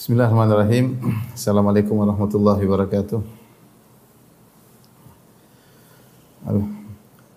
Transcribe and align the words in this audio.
Bismillahirrahmanirrahim. 0.00 0.96
Assalamualaikum 1.36 1.92
warahmatullahi 1.92 2.64
wabarakatuh. 2.64 3.20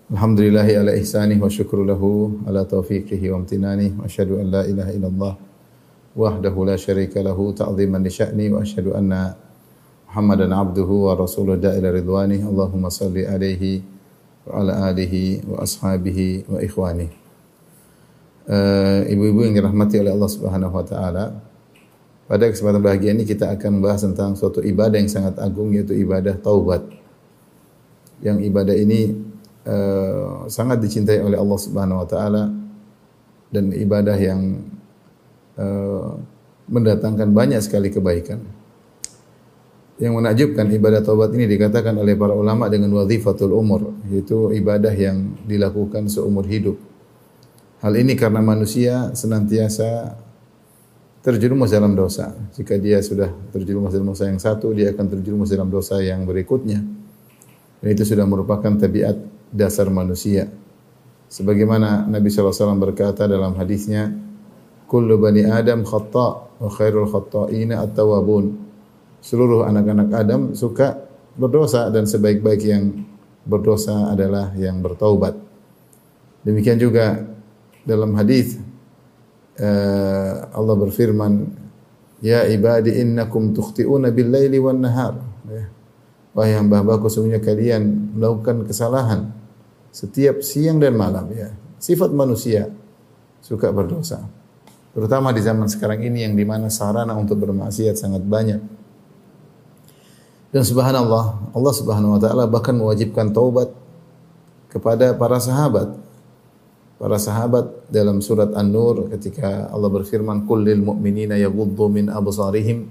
Alhamdulillahi 0.08 0.72
ala 0.80 0.96
ihsanih 0.96 1.36
wa 1.36 1.52
syukru 1.52 1.84
lahu 1.84 2.40
ala 2.48 2.64
taufiqihi 2.64 3.28
wa 3.28 3.44
amtinani 3.44 3.92
wa 3.92 4.08
asyhadu 4.08 4.40
an 4.40 4.48
la 4.48 4.62
ilaha 4.64 4.90
illallah 4.96 5.34
wahdahu 6.16 6.64
la 6.64 6.80
syarika 6.80 7.20
lahu 7.20 7.52
ta'ziman 7.52 8.00
li 8.00 8.08
sya'ni 8.08 8.48
wa 8.48 8.64
asyhadu 8.64 8.96
anna 8.96 9.36
Muhammadan 10.08 10.56
abduhu 10.56 11.12
wa 11.12 11.20
rasuluhu 11.20 11.60
da'ila 11.60 11.92
ridwani 11.92 12.48
Allahumma 12.48 12.88
salli 12.88 13.28
alaihi 13.28 13.84
wa 14.48 14.64
ala 14.64 14.88
alihi 14.88 15.44
wa 15.52 15.60
ashabihi 15.60 16.48
wa 16.48 16.64
ikhwani 16.64 17.12
uh, 18.48 19.04
Ibu-ibu 19.04 19.52
yang 19.52 19.52
dirahmati 19.52 20.00
oleh 20.00 20.16
Allah 20.16 20.30
Subhanahu 20.32 20.72
wa 20.72 20.86
taala 20.88 21.52
pada 22.24 22.48
kesempatan 22.48 22.80
bahagia 22.80 23.12
ini 23.12 23.28
kita 23.28 23.52
akan 23.52 23.80
membahas 23.80 24.08
tentang 24.08 24.32
suatu 24.32 24.64
ibadah 24.64 24.96
yang 24.96 25.12
sangat 25.12 25.36
agung 25.44 25.76
yaitu 25.76 25.92
ibadah 25.92 26.32
taubat. 26.40 26.80
Yang 28.24 28.48
ibadah 28.48 28.72
ini 28.72 29.12
uh, 29.68 30.48
sangat 30.48 30.80
dicintai 30.80 31.20
oleh 31.20 31.36
Allah 31.36 31.58
Subhanahu 31.60 32.00
wa 32.00 32.08
taala 32.08 32.48
dan 33.52 33.70
ibadah 33.76 34.16
yang 34.16 34.64
uh, 35.60 36.16
mendatangkan 36.64 37.28
banyak 37.28 37.60
sekali 37.60 37.92
kebaikan. 37.92 38.40
Yang 40.00 40.12
menakjubkan 40.16 40.66
ibadah 40.74 41.04
taubat 41.04 41.30
ini 41.36 41.46
dikatakan 41.46 41.94
oleh 41.94 42.18
para 42.18 42.34
ulama 42.34 42.66
dengan 42.66 42.90
wazifatul 42.98 43.54
umur, 43.54 43.94
yaitu 44.10 44.50
ibadah 44.50 44.90
yang 44.90 45.38
dilakukan 45.46 46.10
seumur 46.10 46.48
hidup. 46.48 46.80
Hal 47.84 47.94
ini 48.00 48.16
karena 48.16 48.40
manusia 48.40 49.12
senantiasa 49.12 50.18
terjerumus 51.24 51.72
dalam 51.72 51.96
dosa. 51.96 52.36
Jika 52.52 52.76
dia 52.76 53.00
sudah 53.00 53.32
terjerumus 53.48 53.96
dalam 53.96 54.12
dosa 54.12 54.28
yang 54.28 54.36
satu, 54.36 54.76
dia 54.76 54.92
akan 54.92 55.08
terjerumus 55.08 55.48
dalam 55.48 55.72
dosa 55.72 55.96
yang 56.04 56.28
berikutnya. 56.28 56.84
Dan 57.80 57.88
itu 57.88 58.04
sudah 58.04 58.28
merupakan 58.28 58.68
tabiat 58.76 59.16
dasar 59.48 59.88
manusia. 59.88 60.52
Sebagaimana 61.32 62.04
Nabi 62.04 62.28
SAW 62.28 62.76
berkata 62.76 63.24
dalam 63.24 63.56
hadisnya, 63.56 64.12
Kullu 64.84 65.16
bani 65.16 65.48
Adam 65.48 65.80
khata' 65.80 66.60
wa 66.60 66.68
khairul 66.68 67.08
khata'ina 67.08 67.80
at-tawabun. 67.88 68.60
Seluruh 69.24 69.64
anak-anak 69.64 70.12
Adam 70.12 70.52
suka 70.52 71.08
berdosa 71.40 71.88
dan 71.88 72.04
sebaik-baik 72.04 72.60
yang 72.68 73.08
berdosa 73.48 74.12
adalah 74.12 74.52
yang 74.60 74.84
bertaubat. 74.84 75.32
Demikian 76.44 76.76
juga 76.76 77.24
dalam 77.88 78.12
hadis 78.12 78.60
Allah 80.54 80.74
berfirman, 80.74 81.62
Ya 82.24 82.48
ibadi 82.48 83.04
innakum 83.04 83.52
tukhti'una 83.52 84.08
bil 84.08 84.32
laili 84.32 84.56
wan 84.56 84.80
nahar. 84.80 85.20
Ya. 85.44 85.68
Wahai 86.32 86.56
hamba-hambaku 86.56 87.12
kalian 87.38 88.16
melakukan 88.16 88.64
kesalahan 88.64 89.28
setiap 89.92 90.40
siang 90.40 90.80
dan 90.80 90.96
malam 90.96 91.28
ya. 91.30 91.52
Sifat 91.76 92.10
manusia 92.16 92.72
suka 93.44 93.68
berdosa. 93.68 94.24
Terutama 94.96 95.36
di 95.36 95.44
zaman 95.44 95.68
sekarang 95.68 96.00
ini 96.00 96.24
yang 96.24 96.32
di 96.32 96.48
mana 96.48 96.72
sarana 96.72 97.12
untuk 97.12 97.44
bermaksiat 97.44 97.98
sangat 97.98 98.24
banyak. 98.24 98.62
Dan 100.54 100.62
subhanallah, 100.62 101.50
Allah 101.50 101.74
subhanahu 101.74 102.14
wa 102.16 102.20
ta'ala 102.22 102.46
bahkan 102.46 102.78
mewajibkan 102.78 103.34
taubat 103.34 103.74
kepada 104.70 105.12
para 105.12 105.42
sahabat 105.42 105.92
para 107.04 107.20
sahabat 107.20 107.92
dalam 107.92 108.24
surat 108.24 108.48
An-Nur 108.56 109.12
ketika 109.12 109.68
Allah 109.68 109.92
berfirman 109.92 110.48
kullil 110.48 110.80
mu'minina 110.80 111.36
yaghuddu 111.36 111.92
min 111.92 112.08
absarihim 112.08 112.88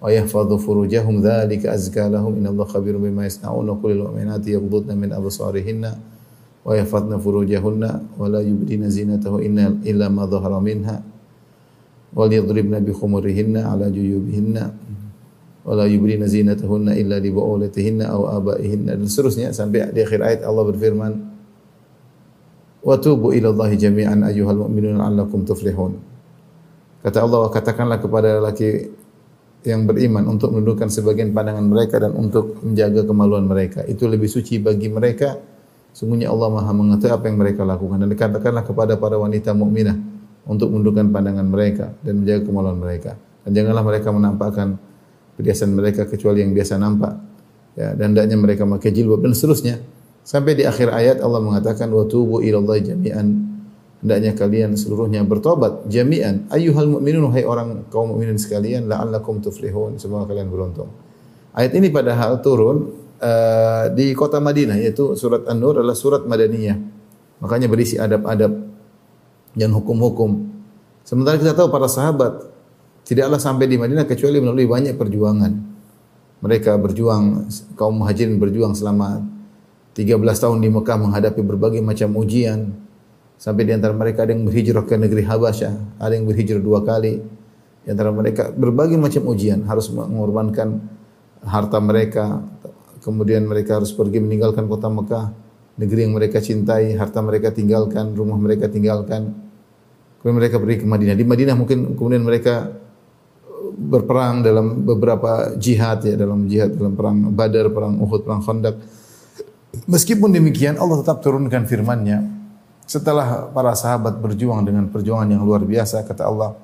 wa 0.00 0.08
yahfadhu 0.08 0.56
furujahum 0.56 1.20
dzalika 1.20 1.76
azka 1.76 2.08
lahum 2.08 2.40
innallaha 2.40 2.80
khabirun 2.80 3.04
bima 3.04 3.28
yasnaun 3.28 3.68
wa 3.68 3.76
kullil 3.76 4.08
mu'minati 4.08 4.56
yaghuddna 4.56 4.96
min 4.96 5.12
absarihinna 5.12 5.92
wa 5.92 6.72
yahfadna 6.72 7.20
furujahunna 7.20 8.16
wa 8.16 8.32
la 8.32 8.40
yubdina 8.40 8.88
zinatahu 8.88 9.44
inna 9.44 9.76
illa 9.84 10.08
ma 10.08 10.24
dhahara 10.24 10.56
minha 10.56 10.96
wal 12.16 12.32
yadribna 12.32 12.80
bi 12.80 12.96
khumurihinna 12.96 13.76
ala 13.76 13.92
juyubihinna 13.92 14.72
wa 15.68 15.72
la 15.76 15.84
yubdina 15.84 16.24
zinatahunna 16.24 16.96
illa 16.96 17.20
li 17.20 17.28
bu'ulatihinna 17.28 18.08
aw 18.08 18.40
abaihinna 18.40 18.96
dan 18.96 19.04
seterusnya 19.04 19.52
sampai 19.52 19.92
di 19.92 20.00
akhir 20.00 20.24
ayat 20.24 20.40
Allah 20.48 20.64
berfirman 20.64 21.29
wa 22.80 22.96
tubu 22.96 23.32
ila 23.36 23.52
Allah 23.52 23.70
jami'an 23.76 24.24
ayyuhal 24.24 24.66
mu'minun 24.66 25.00
la'allakum 25.00 25.44
tuflihun. 25.44 25.96
Kata 27.00 27.24
Allah, 27.24 27.48
katakanlah 27.48 27.96
kepada 27.96 28.40
lelaki 28.40 28.92
yang 29.64 29.84
beriman 29.84 30.24
untuk 30.28 30.52
menundukkan 30.52 30.88
sebagian 30.88 31.32
pandangan 31.36 31.64
mereka 31.64 32.00
dan 32.00 32.16
untuk 32.16 32.60
menjaga 32.64 33.04
kemaluan 33.04 33.44
mereka. 33.44 33.84
Itu 33.84 34.08
lebih 34.08 34.28
suci 34.28 34.60
bagi 34.60 34.88
mereka. 34.88 35.36
Sungguhnya 35.92 36.32
Allah 36.32 36.48
Maha 36.48 36.72
mengetahui 36.72 37.12
apa 37.12 37.24
yang 37.28 37.38
mereka 37.40 37.64
lakukan. 37.64 38.04
Dan 38.04 38.08
dikatakanlah 38.08 38.64
kepada 38.64 38.96
para 38.96 39.16
wanita 39.20 39.52
mukminah 39.52 39.96
untuk 40.48 40.72
menundukkan 40.72 41.12
pandangan 41.12 41.46
mereka 41.48 41.92
dan 42.00 42.24
menjaga 42.24 42.40
kemaluan 42.48 42.78
mereka. 42.80 43.16
Dan 43.44 43.50
janganlah 43.56 43.84
mereka 43.84 44.08
menampakkan 44.12 44.68
perhiasan 45.36 45.72
mereka 45.76 46.04
kecuali 46.08 46.44
yang 46.44 46.52
biasa 46.52 46.76
nampak. 46.80 47.12
Ya, 47.76 47.96
dan 47.96 48.12
hendaknya 48.12 48.36
mereka 48.36 48.68
memakai 48.68 48.92
jilbab 48.92 49.24
dan 49.24 49.32
seterusnya. 49.32 49.80
Sampai 50.20 50.54
di 50.54 50.68
akhir 50.68 50.92
ayat 50.92 51.18
Allah 51.24 51.40
mengatakan 51.40 51.88
wa 51.90 52.04
tubu 52.04 52.44
ilallahi 52.44 52.92
jami'an. 52.92 53.28
Hendaknya 54.00 54.32
kalian 54.32 54.70
seluruhnya 54.80 55.20
bertobat 55.28 55.84
jami'an. 55.88 56.48
Ayyuhal 56.48 56.88
mu'minun 56.88 57.28
hai 57.36 57.44
orang 57.44 57.88
kaum 57.92 58.16
mukminin 58.16 58.40
sekalian 58.40 58.88
la'allakum 58.88 59.44
tuflihun. 59.44 60.00
Semoga 60.00 60.32
kalian 60.32 60.48
beruntung. 60.48 60.88
Ayat 61.52 61.76
ini 61.76 61.92
padahal 61.92 62.40
turun 62.40 62.94
uh, 63.20 63.92
di 63.92 64.16
kota 64.16 64.40
Madinah 64.40 64.80
yaitu 64.80 65.12
surat 65.18 65.44
An-Nur 65.44 65.82
adalah 65.82 65.98
surat 65.98 66.24
Madaniyah. 66.24 66.78
Makanya 67.44 67.68
berisi 67.68 67.96
adab-adab 68.00 68.52
dan 69.56 69.70
hukum-hukum. 69.72 70.48
Sementara 71.04 71.36
kita 71.40 71.56
tahu 71.56 71.68
para 71.72 71.88
sahabat 71.88 72.48
tidaklah 73.04 73.40
sampai 73.40 73.66
di 73.66 73.76
Madinah 73.80 74.06
kecuali 74.06 74.38
melalui 74.38 74.68
banyak 74.68 74.94
perjuangan. 74.94 75.52
Mereka 76.40 76.80
berjuang, 76.80 77.52
kaum 77.76 78.00
muhajirin 78.00 78.40
berjuang 78.40 78.72
selama 78.72 79.20
13 80.00 80.16
tahun 80.16 80.64
di 80.64 80.72
Mekah 80.72 80.96
menghadapi 80.96 81.44
berbagai 81.44 81.84
macam 81.84 82.16
ujian. 82.16 82.72
Sampai 83.36 83.68
di 83.68 83.72
antara 83.76 83.92
mereka 83.92 84.24
ada 84.24 84.32
yang 84.32 84.48
berhijrah 84.48 84.84
ke 84.88 84.96
negeri 84.96 85.24
Habasyah, 85.28 86.00
ada 86.00 86.12
yang 86.16 86.24
berhijrah 86.24 86.60
dua 86.60 86.80
kali. 86.80 87.20
Di 87.84 87.88
antara 87.92 88.08
mereka 88.12 88.48
berbagai 88.52 88.96
macam 88.96 89.28
ujian, 89.28 89.64
harus 89.68 89.92
mengorbankan 89.92 90.80
harta 91.44 91.78
mereka. 91.84 92.40
Kemudian 93.00 93.48
mereka 93.48 93.80
harus 93.80 93.92
pergi 93.92 94.20
meninggalkan 94.20 94.68
kota 94.68 94.88
Mekah, 94.92 95.32
negeri 95.80 96.08
yang 96.08 96.16
mereka 96.16 96.40
cintai, 96.40 96.96
harta 96.96 97.20
mereka 97.24 97.52
tinggalkan, 97.52 98.12
rumah 98.12 98.36
mereka 98.36 98.68
tinggalkan. 98.68 99.36
Kemudian 100.20 100.36
mereka 100.36 100.56
pergi 100.60 100.76
ke 100.84 100.86
Madinah. 100.88 101.16
Di 101.16 101.24
Madinah 101.24 101.56
mungkin 101.56 101.96
kemudian 101.96 102.24
mereka 102.24 102.72
berperang 103.80 104.44
dalam 104.44 104.84
beberapa 104.84 105.56
jihad 105.56 106.04
ya, 106.04 106.16
dalam 106.16 106.44
jihad 106.44 106.76
dalam 106.76 106.92
perang 106.92 107.32
Badar, 107.32 107.72
perang 107.72 107.96
Uhud, 108.04 108.20
perang 108.28 108.44
Khandaq 108.44 108.99
Meskipun 109.70 110.34
demikian 110.34 110.78
Allah 110.78 111.02
tetap 111.02 111.22
turunkan 111.22 111.66
firman-Nya. 111.66 112.26
Setelah 112.90 113.46
para 113.54 113.70
sahabat 113.78 114.18
berjuang 114.18 114.66
dengan 114.66 114.90
perjuangan 114.90 115.30
yang 115.30 115.46
luar 115.46 115.62
biasa 115.62 116.02
kata 116.02 116.26
Allah 116.26 116.58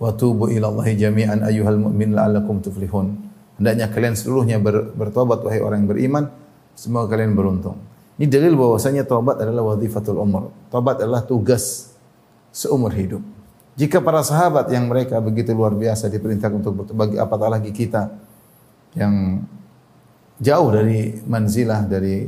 wa 0.00 0.10
tubu 0.16 0.48
ila 0.48 0.72
jami'an 0.80 1.44
ayyuhal 1.44 1.76
mu'min 1.76 2.16
la'allakum 2.16 2.64
tuflihun. 2.64 3.20
Hendaknya 3.60 3.92
kalian 3.92 4.16
seluruhnya 4.16 4.58
ber, 4.58 4.96
bertobat 4.96 5.44
wahai 5.44 5.60
orang 5.60 5.84
yang 5.84 5.90
beriman. 5.92 6.24
Semoga 6.74 7.14
kalian 7.14 7.36
beruntung. 7.36 7.78
Ini 8.18 8.26
dalil 8.26 8.54
bahwasanya 8.58 9.06
taubat 9.06 9.38
adalah 9.42 9.74
wazifatul 9.74 10.18
umur. 10.18 10.50
Taubat 10.70 11.04
adalah 11.04 11.22
tugas 11.22 11.94
seumur 12.50 12.90
hidup. 12.94 13.22
Jika 13.74 13.98
para 13.98 14.22
sahabat 14.22 14.70
yang 14.70 14.86
mereka 14.86 15.18
begitu 15.18 15.50
luar 15.50 15.74
biasa 15.74 16.06
diperintahkan 16.06 16.62
untuk 16.62 16.82
bertobat 16.82 17.14
apatah 17.18 17.58
lagi 17.58 17.74
kita 17.74 18.10
yang 18.94 19.42
jauh 20.40 20.68
dari 20.74 21.18
manzilah 21.26 21.86
dari 21.86 22.26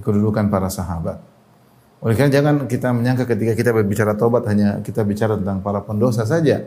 kedudukan 0.00 0.48
para 0.48 0.72
sahabat. 0.72 1.20
Oleh 2.02 2.18
karena 2.18 2.32
jangan 2.34 2.54
kita 2.66 2.90
menyangka 2.90 3.24
ketika 3.28 3.52
kita 3.54 3.70
berbicara 3.70 4.18
taubat 4.18 4.42
hanya 4.50 4.82
kita 4.82 5.06
bicara 5.06 5.38
tentang 5.38 5.62
para 5.62 5.84
pendosa 5.84 6.26
saja 6.26 6.64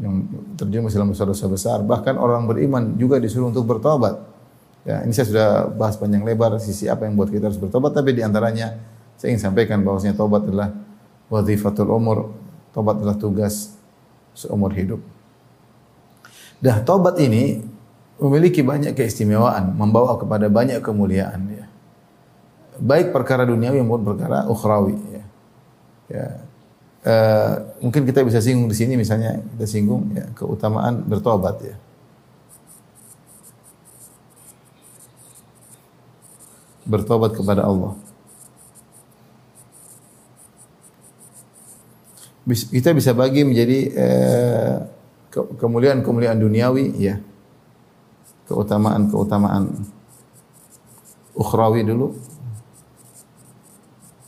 yang 0.00 0.14
terjerumus 0.56 0.96
dalam 0.96 1.12
dosa-dosa 1.12 1.44
besar. 1.50 1.78
Bahkan 1.84 2.16
orang 2.16 2.48
beriman 2.48 2.96
juga 2.96 3.20
disuruh 3.20 3.52
untuk 3.52 3.68
bertobat. 3.68 4.16
Ya, 4.88 5.04
ini 5.04 5.12
saya 5.12 5.28
sudah 5.28 5.48
bahas 5.76 6.00
panjang 6.00 6.24
lebar 6.24 6.56
sisi 6.56 6.88
apa 6.88 7.04
yang 7.04 7.12
buat 7.12 7.28
kita 7.28 7.52
harus 7.52 7.60
bertobat, 7.60 7.92
tapi 7.92 8.16
di 8.16 8.24
antaranya 8.24 8.80
saya 9.20 9.36
ingin 9.36 9.52
sampaikan 9.52 9.84
bahwasanya 9.84 10.16
taubat 10.16 10.48
adalah 10.48 10.72
wazifatul 11.28 11.92
umur, 11.92 12.32
taubat 12.72 12.96
adalah 12.96 13.20
tugas 13.20 13.76
seumur 14.32 14.72
hidup. 14.72 15.04
Dah 16.64 16.80
taubat 16.80 17.20
ini 17.20 17.60
memiliki 18.20 18.60
banyak 18.60 18.92
keistimewaan, 18.92 19.72
membawa 19.72 20.20
kepada 20.20 20.52
banyak 20.52 20.84
kemuliaan 20.84 21.40
ya. 21.56 21.64
Baik 22.80 23.16
perkara 23.16 23.48
duniawi 23.48 23.80
maupun 23.80 24.16
perkara 24.16 24.44
ukhrawi 24.48 24.96
ya. 25.12 25.24
ya. 26.12 26.26
uh, 27.04 27.52
mungkin 27.80 28.04
kita 28.04 28.20
bisa 28.24 28.40
singgung 28.44 28.68
di 28.68 28.76
sini 28.76 28.96
misalnya 28.96 29.40
kita 29.56 29.66
singgung 29.68 30.12
ya 30.12 30.28
keutamaan 30.36 31.00
bertobat 31.04 31.56
ya. 31.64 31.76
Bertobat 36.84 37.32
kepada 37.36 37.64
Allah. 37.64 37.96
Kita 42.50 42.90
bisa 42.96 43.14
bagi 43.14 43.46
menjadi 43.46 43.78
uh, 43.94 44.76
kemuliaan-kemuliaan 45.56 46.40
duniawi 46.40 46.96
ya. 46.98 47.20
Keutamaan-keutamaan 48.50 49.70
ukhrawi 51.38 51.86
dulu 51.86 52.18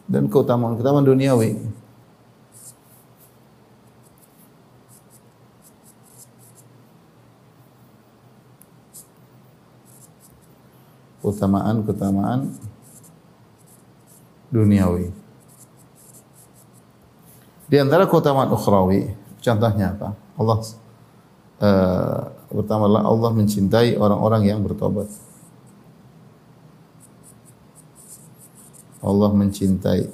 dan 0.07 0.31
keutamaan-keutamaan 0.31 1.03
duniawi. 1.03 1.51
Keutamaan-keutamaan 11.19 12.55
duniawi. 14.55 15.11
Di 17.67 17.81
antara 17.83 18.07
keutamaan 18.07 18.55
ukhrawi, 18.55 19.11
contohnya 19.43 19.99
apa? 19.99 20.15
Allah 20.39 20.59
uh, 21.59 22.22
pertama 22.53 22.85
Allah 22.89 23.31
mencintai 23.33 23.97
orang-orang 23.97 24.43
yang 24.45 24.61
bertobat. 24.61 25.09
Allah 29.03 29.31
mencintai 29.35 30.07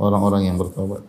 orang-orang 0.00 0.48
yang 0.48 0.56
bertobat. 0.56 1.04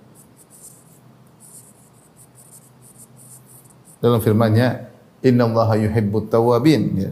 Dalam 4.03 4.19
firman-Nya, 4.19 4.91
"Inna 5.23 5.47
Allah 5.47 5.69
yuhibbut 5.87 6.27
tawabin." 6.27 6.83
Ya. 6.99 7.11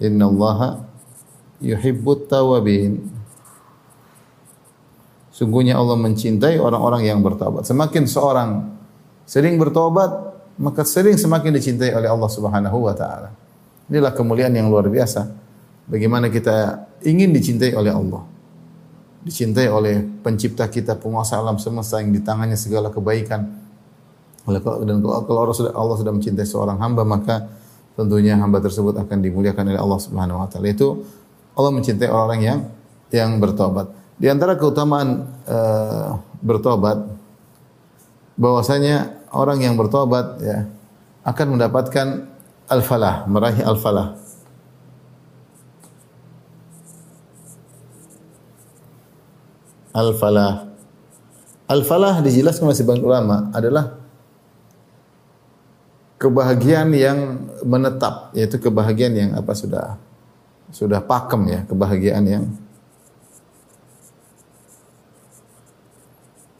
Inna 0.00 0.32
Allah 0.32 0.88
yuhibbut 1.60 2.26
tawabin. 2.26 3.04
Sungguhnya 5.30 5.76
Allah 5.76 5.96
mencintai 6.00 6.56
orang-orang 6.56 7.06
yang 7.06 7.20
bertobat. 7.20 7.68
Semakin 7.68 8.04
seorang 8.08 8.76
sering 9.28 9.60
bertobat, 9.60 10.29
maka 10.60 10.84
sering 10.84 11.16
semakin 11.16 11.56
dicintai 11.56 11.96
oleh 11.96 12.12
Allah 12.12 12.28
Subhanahu 12.28 12.84
wa 12.84 12.92
taala. 12.92 13.32
Inilah 13.88 14.12
kemuliaan 14.12 14.54
yang 14.54 14.68
luar 14.68 14.86
biasa 14.86 15.40
Bagaimana 15.90 16.30
kita 16.30 16.86
ingin 17.02 17.34
dicintai 17.34 17.74
oleh 17.74 17.90
Allah. 17.90 18.22
Dicintai 19.26 19.66
oleh 19.66 19.98
pencipta 20.22 20.70
kita, 20.70 20.94
penguasa 20.94 21.34
alam 21.34 21.58
semesta 21.58 21.98
yang 21.98 22.14
di 22.14 22.22
tangannya 22.22 22.54
segala 22.54 22.94
kebaikan. 22.94 23.42
Dan 24.86 25.02
kalau 25.02 25.50
Allah 25.50 25.98
sudah, 25.98 26.14
mencintai 26.14 26.46
seorang 26.46 26.78
hamba, 26.78 27.02
maka 27.02 27.50
tentunya 27.98 28.38
hamba 28.38 28.62
tersebut 28.62 28.96
akan 29.02 29.18
dimuliakan 29.18 29.74
oleh 29.74 29.80
Allah 29.82 30.00
Subhanahu 30.00 30.38
wa 30.40 30.48
taala. 30.48 30.70
Itu 30.70 31.02
Allah 31.58 31.74
mencintai 31.74 32.08
orang 32.08 32.40
yang 32.40 32.58
yang 33.10 33.42
bertobat. 33.42 33.90
Di 34.14 34.30
antara 34.30 34.54
keutamaan 34.54 35.26
uh, 35.50 36.22
bertobat 36.38 37.02
bahwasanya 38.38 39.19
orang 39.30 39.58
yang 39.62 39.74
bertobat 39.78 40.38
ya 40.42 40.66
akan 41.26 41.56
mendapatkan 41.58 42.30
al-falah, 42.70 43.26
meraih 43.26 43.62
al-falah. 43.62 44.20
al-falah. 49.94 50.70
Al-falah 51.70 52.18
dijelaskan 52.22 52.66
oleh 52.66 52.78
sebagian 52.78 53.06
ulama 53.06 53.50
adalah 53.54 53.94
kebahagiaan 56.18 56.90
yang 56.90 57.18
menetap, 57.62 58.34
yaitu 58.34 58.58
kebahagiaan 58.58 59.14
yang 59.14 59.30
apa 59.38 59.52
sudah 59.54 59.98
sudah 60.70 61.02
pakem 61.02 61.42
ya, 61.50 61.60
kebahagiaan 61.66 62.24
yang 62.26 62.44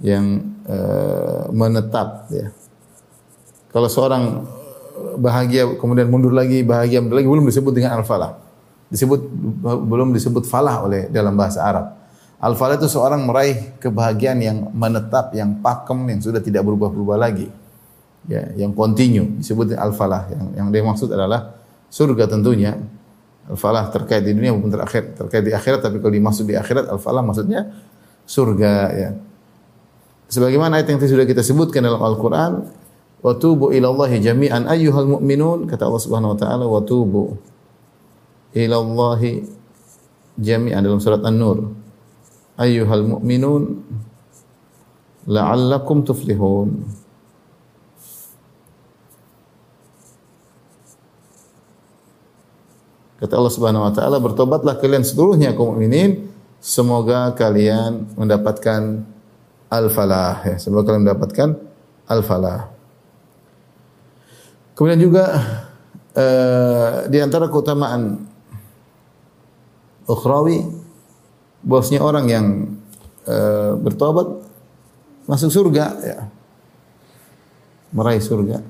yang 0.00 0.40
uh, 0.64 1.48
menetap 1.52 2.28
ya. 2.32 2.48
Kalau 3.70 3.86
seorang 3.86 4.44
bahagia 5.20 5.78
kemudian 5.78 6.10
mundur 6.10 6.34
lagi, 6.34 6.60
bahagia 6.66 7.00
lagi 7.00 7.26
belum 7.28 7.46
disebut 7.46 7.72
dengan 7.72 8.00
al-falah. 8.02 8.36
Disebut 8.90 9.22
belum 9.62 10.10
disebut 10.10 10.44
falah 10.50 10.82
oleh 10.82 11.06
dalam 11.08 11.38
bahasa 11.38 11.62
Arab. 11.62 11.86
Al-falah 12.40 12.80
itu 12.80 12.88
seorang 12.88 13.22
meraih 13.22 13.76
kebahagiaan 13.78 14.40
yang 14.40 14.58
menetap, 14.72 15.30
yang 15.36 15.60
pakem, 15.60 16.08
yang 16.08 16.20
sudah 16.24 16.40
tidak 16.40 16.64
berubah-ubah 16.64 17.20
lagi. 17.20 17.46
Ya, 18.26 18.48
yang 18.56 18.74
kontinu 18.74 19.38
disebut 19.38 19.76
al-falah. 19.76 20.26
Yang 20.32 20.44
yang 20.58 20.66
dia 20.72 20.82
maksud 20.82 21.08
adalah 21.12 21.60
surga 21.92 22.26
tentunya. 22.26 22.80
Al-falah 23.46 23.92
terkait 23.92 24.24
di 24.24 24.32
dunia 24.34 24.56
maupun 24.56 24.72
terakhir, 24.72 25.14
terkait 25.14 25.42
di 25.42 25.52
akhirat 25.54 25.82
tapi 25.82 25.98
kalau 25.98 26.14
dimaksud 26.14 26.46
di 26.46 26.54
akhirat 26.54 26.90
al-falah 26.90 27.22
maksudnya 27.22 27.70
surga 28.26 28.72
ya. 28.94 29.10
Sebagaimana 30.30 30.78
ayat 30.78 30.94
yang 30.94 31.02
sudah 31.02 31.26
kita 31.26 31.42
sebutkan 31.42 31.82
dalam 31.82 31.98
Al-Qur'an, 31.98 32.70
"Wa 33.18 33.34
tubu 33.34 33.74
ila 33.74 33.90
Allah 33.90 34.14
jami'an 34.14 34.70
ayyuhal 34.70 35.18
mu'minun," 35.18 35.66
kata 35.66 35.90
Allah 35.90 36.02
Subhanahu 36.02 36.32
wa 36.32 36.38
taala, 36.38 36.64
"Wa 36.70 36.80
tubu 36.86 37.34
ila 38.54 38.76
Allah 38.78 39.20
jami'an" 40.38 40.80
dalam 40.86 41.02
surat 41.02 41.20
An-Nur 41.26 41.74
ayyuhal 42.54 43.02
mu'minun 43.02 43.82
la'allakum 45.26 46.06
tuflihun. 46.06 46.86
Kata 53.20 53.36
Allah 53.36 53.52
Subhanahu 53.52 53.84
wa 53.84 53.92
taala, 53.92 54.16
bertobatlah 54.16 54.80
kalian 54.80 55.04
seluruhnya 55.04 55.52
kaum 55.52 55.76
mukminin, 55.76 56.32
semoga 56.56 57.36
kalian 57.36 58.08
mendapatkan 58.16 59.04
al-falah 59.70 60.42
ya, 60.44 60.56
semoga 60.58 60.90
kalian 60.90 61.06
mendapatkan 61.06 61.48
al-falah. 62.10 62.74
Kemudian 64.74 64.98
juga 64.98 65.24
uh, 66.18 67.06
di 67.06 67.22
antara 67.22 67.46
keutamaan 67.46 68.26
ukhrawi 70.10 70.66
bosnya 71.62 72.02
orang 72.02 72.26
yang 72.26 72.46
uh, 73.30 73.78
bertobat 73.78 74.42
masuk 75.30 75.54
surga 75.54 75.86
ya. 76.02 76.18
Meraih 77.90 78.22
surga. 78.22 78.62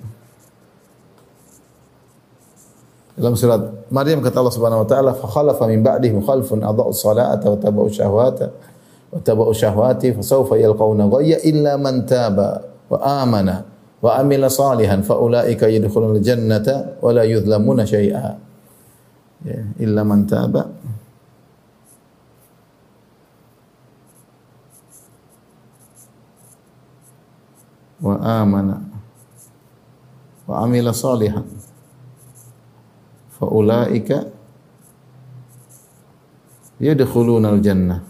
Dalam 3.20 3.36
surat 3.36 3.84
Maryam 3.92 4.24
kata 4.24 4.40
Allah 4.40 4.54
Subhanahu 4.56 4.82
wa 4.84 4.88
taala, 4.88 5.12
"Fa 5.12 5.28
khalafa 5.28 5.68
min 5.68 5.84
ba'dihi 5.84 6.16
mukhalifun 6.16 6.64
adha'u 6.64 6.88
salata 6.96 7.52
wa 7.52 7.58
tabu'u 7.60 7.92
syahwata 7.92 8.48
wa 9.10 9.18
tabu'u 9.18 9.50
syahwati 9.54 10.14
fa 10.14 10.22
sawfa 10.22 10.54
yalqawna 10.58 11.10
ghayya 11.10 11.42
illa 11.42 11.74
man 11.74 12.06
taba 12.06 12.62
wa 12.86 12.98
amana 13.02 13.66
wa 14.00 14.16
amila 14.16 14.46
salihan 14.48 15.02
fa 15.02 15.18
ulaika 15.18 15.66
yadkhuluna 15.66 16.16
al-jannata 16.16 17.02
wa 17.02 17.10
la 17.12 17.26
yudhlamuna 17.26 17.84
syai'a." 17.84 18.32
Ya, 19.40 19.60
illa 19.80 20.04
man 20.04 20.28
taba 20.28 20.68
wa 28.00 28.16
amana 28.20 28.80
wa 30.48 30.54
amila 30.64 30.92
salihan 30.96 31.44
fa 33.36 33.46
ulaika 33.46 34.24
yadkhuluna 36.80 37.52
al-jannah 37.52 38.00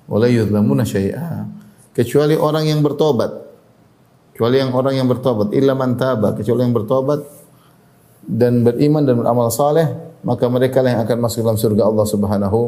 la 0.17 0.27
yuzlamuna 0.27 0.83
syai'a. 0.83 1.47
Kecuali 1.91 2.35
orang 2.35 2.67
yang 2.67 2.79
bertobat. 2.83 3.31
Kecuali 4.31 4.63
yang 4.63 4.71
orang 4.71 4.95
yang 4.95 5.07
bertobat. 5.07 5.51
Illa 5.55 5.75
man 5.75 5.99
taba. 5.99 6.33
Kecuali 6.35 6.63
yang 6.63 6.75
bertobat 6.75 7.19
dan 8.25 8.61
beriman 8.61 9.01
dan 9.01 9.17
beramal 9.17 9.49
saleh 9.49 10.11
maka 10.21 10.45
mereka 10.45 10.85
lah 10.85 10.97
yang 10.97 11.01
akan 11.05 11.17
masuk 11.17 11.41
dalam 11.41 11.57
surga 11.57 11.83
Allah 11.89 12.05
Subhanahu 12.05 12.59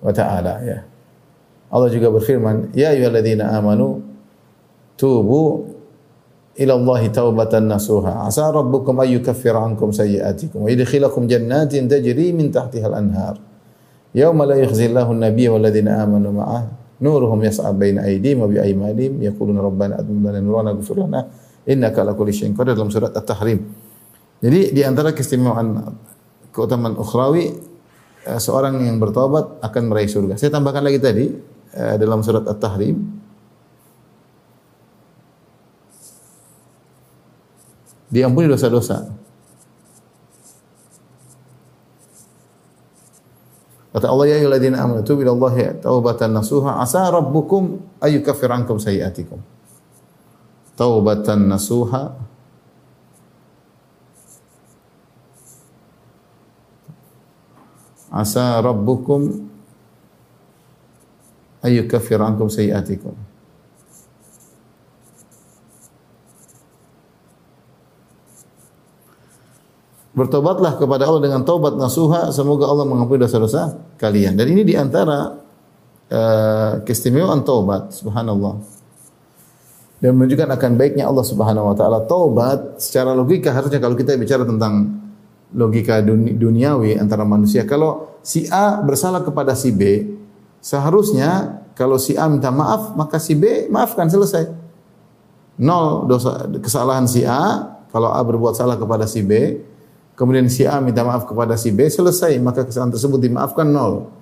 wa 0.00 0.12
taala 0.14 0.62
ya. 0.62 0.86
Allah 1.70 1.90
juga 1.90 2.10
berfirman 2.10 2.74
ya 2.74 2.94
ayyuhalladzina 2.94 3.50
amanu 3.58 4.02
tubu 4.94 5.66
ila 6.54 6.72
Allah 6.78 7.02
taubatan 7.10 7.66
nasuha. 7.66 8.26
Asa 8.26 8.46
rabbukum 8.50 8.94
ay 9.02 9.18
yukaffira 9.18 9.58
ankum 9.58 9.90
sayyi'atikum 9.90 10.66
wa 10.66 10.68
yudkhilakum 10.70 11.26
jannatin 11.26 11.90
tajri 11.90 12.30
min 12.30 12.54
tahtiha 12.54 12.86
al-anhar. 12.86 13.38
Yauma 14.14 14.46
la 14.46 14.58
yukhzillahu 14.58 15.14
an-nabiyya 15.14 15.50
wal 15.54 15.62
ladzina 15.62 16.02
amanu 16.02 16.34
ma'ah 16.34 16.79
nuruhum 17.00 17.40
yas'a 17.40 17.72
baina 17.72 18.04
aydihim 18.04 18.44
wa 18.44 18.48
bi 18.48 18.60
aymanihim 18.60 19.24
yaquluna 19.24 19.64
rabbana 19.64 19.98
atmim 19.98 20.20
lana 20.20 20.40
nurana 20.40 20.70
ighfir 20.76 20.96
lana 21.00 21.20
innaka 21.64 22.04
ala 22.04 22.12
kulli 22.12 22.32
syai'in 22.32 22.52
qadir 22.52 22.76
dalam 22.76 22.92
surat 22.92 23.12
At-Tahrim. 23.16 23.60
Jadi 24.40 24.72
di 24.72 24.80
antara 24.84 25.12
keistimewaan 25.12 25.96
keutamaan 26.52 26.96
ukhrawi 26.96 27.52
eh, 28.24 28.40
seorang 28.40 28.80
yang 28.84 28.96
bertobat 29.00 29.60
akan 29.64 29.82
meraih 29.88 30.08
surga. 30.08 30.36
Saya 30.36 30.52
tambahkan 30.52 30.84
lagi 30.84 31.00
tadi 31.00 31.26
uh, 31.76 31.96
dalam 32.00 32.24
surat 32.24 32.44
At-Tahrim 32.48 32.96
diampuni 38.10 38.50
dosa-dosa. 38.50 39.19
Kata 43.90 44.06
Allah 44.06 44.26
ya 44.30 44.34
ayyuhalladzina 44.38 44.78
amanu 44.78 45.02
tubu 45.02 45.26
ilallahi 45.26 45.82
taubatan 45.82 46.30
nasuha 46.30 46.78
asa 46.78 47.10
rabbukum 47.10 47.82
ayyukaffir 47.98 48.50
ankum 48.50 48.78
sayiatikum. 48.78 49.42
Taubatan 50.78 51.50
nasuha 51.50 52.30
Asa 58.10 58.58
rabbukum 58.58 59.46
ayyukaffir 61.62 62.18
ankum 62.18 62.50
sayiatikum. 62.50 63.14
Bertobatlah 70.10 70.74
kepada 70.74 71.06
Allah 71.06 71.22
dengan 71.22 71.46
taubat 71.46 71.78
nasuha, 71.78 72.34
semoga 72.34 72.66
Allah 72.66 72.82
mengampuni 72.82 73.22
dosa-dosa 73.22 73.78
kalian. 73.94 74.34
Dan 74.34 74.50
ini 74.50 74.66
di 74.66 74.74
antara 74.74 75.38
uh, 76.10 76.18
eh, 76.18 76.72
keistimewaan 76.82 77.46
taubat, 77.46 77.94
subhanallah. 77.94 78.58
Dan 80.00 80.18
menunjukkan 80.18 80.50
akan 80.50 80.70
baiknya 80.80 81.06
Allah 81.06 81.22
Subhanahu 81.22 81.70
wa 81.70 81.76
taala. 81.76 82.08
Taubat 82.08 82.80
secara 82.80 83.12
logika 83.12 83.52
harusnya 83.52 83.78
kalau 83.78 83.94
kita 83.94 84.16
bicara 84.16 84.48
tentang 84.48 84.98
logika 85.52 86.00
duni, 86.00 86.34
duniawi 86.34 86.96
antara 86.96 87.22
manusia, 87.22 87.68
kalau 87.68 88.18
si 88.24 88.48
A 88.48 88.80
bersalah 88.80 89.20
kepada 89.20 89.52
si 89.52 89.70
B, 89.70 90.08
seharusnya 90.64 91.62
kalau 91.76 92.00
si 92.00 92.16
A 92.16 92.26
minta 92.26 92.48
maaf, 92.48 92.96
maka 92.96 93.20
si 93.20 93.36
B 93.36 93.68
maafkan 93.68 94.08
selesai. 94.08 94.48
Nol 95.60 96.08
dosa 96.08 96.48
kesalahan 96.58 97.04
si 97.04 97.22
A, 97.22 97.76
kalau 97.92 98.10
A 98.10 98.20
berbuat 98.24 98.56
salah 98.56 98.80
kepada 98.80 99.04
si 99.04 99.20
B, 99.20 99.60
kemudian 100.20 100.52
si 100.52 100.68
A 100.68 100.84
minta 100.84 101.00
maaf 101.00 101.24
kepada 101.24 101.56
si 101.56 101.72
B, 101.72 101.88
selesai, 101.88 102.36
maka 102.44 102.68
kesalahan 102.68 102.92
tersebut 102.92 103.16
dimaafkan 103.16 103.64
nol. 103.64 104.12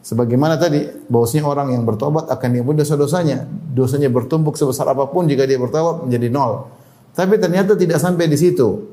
Sebagaimana 0.00 0.56
tadi, 0.56 0.88
bahwasanya 1.12 1.44
orang 1.44 1.76
yang 1.76 1.84
bertobat 1.84 2.32
akan 2.32 2.48
diampuni 2.48 2.80
dosa-dosanya. 2.80 3.44
Dosanya 3.76 4.08
bertumpuk 4.08 4.56
sebesar 4.56 4.88
apa 4.88 5.04
pun 5.12 5.28
jika 5.28 5.44
dia 5.44 5.60
bertobat 5.60 6.08
menjadi 6.08 6.32
nol. 6.32 6.72
Tapi 7.12 7.36
ternyata 7.36 7.76
tidak 7.76 8.00
sampai 8.00 8.24
di 8.24 8.40
situ. 8.40 8.88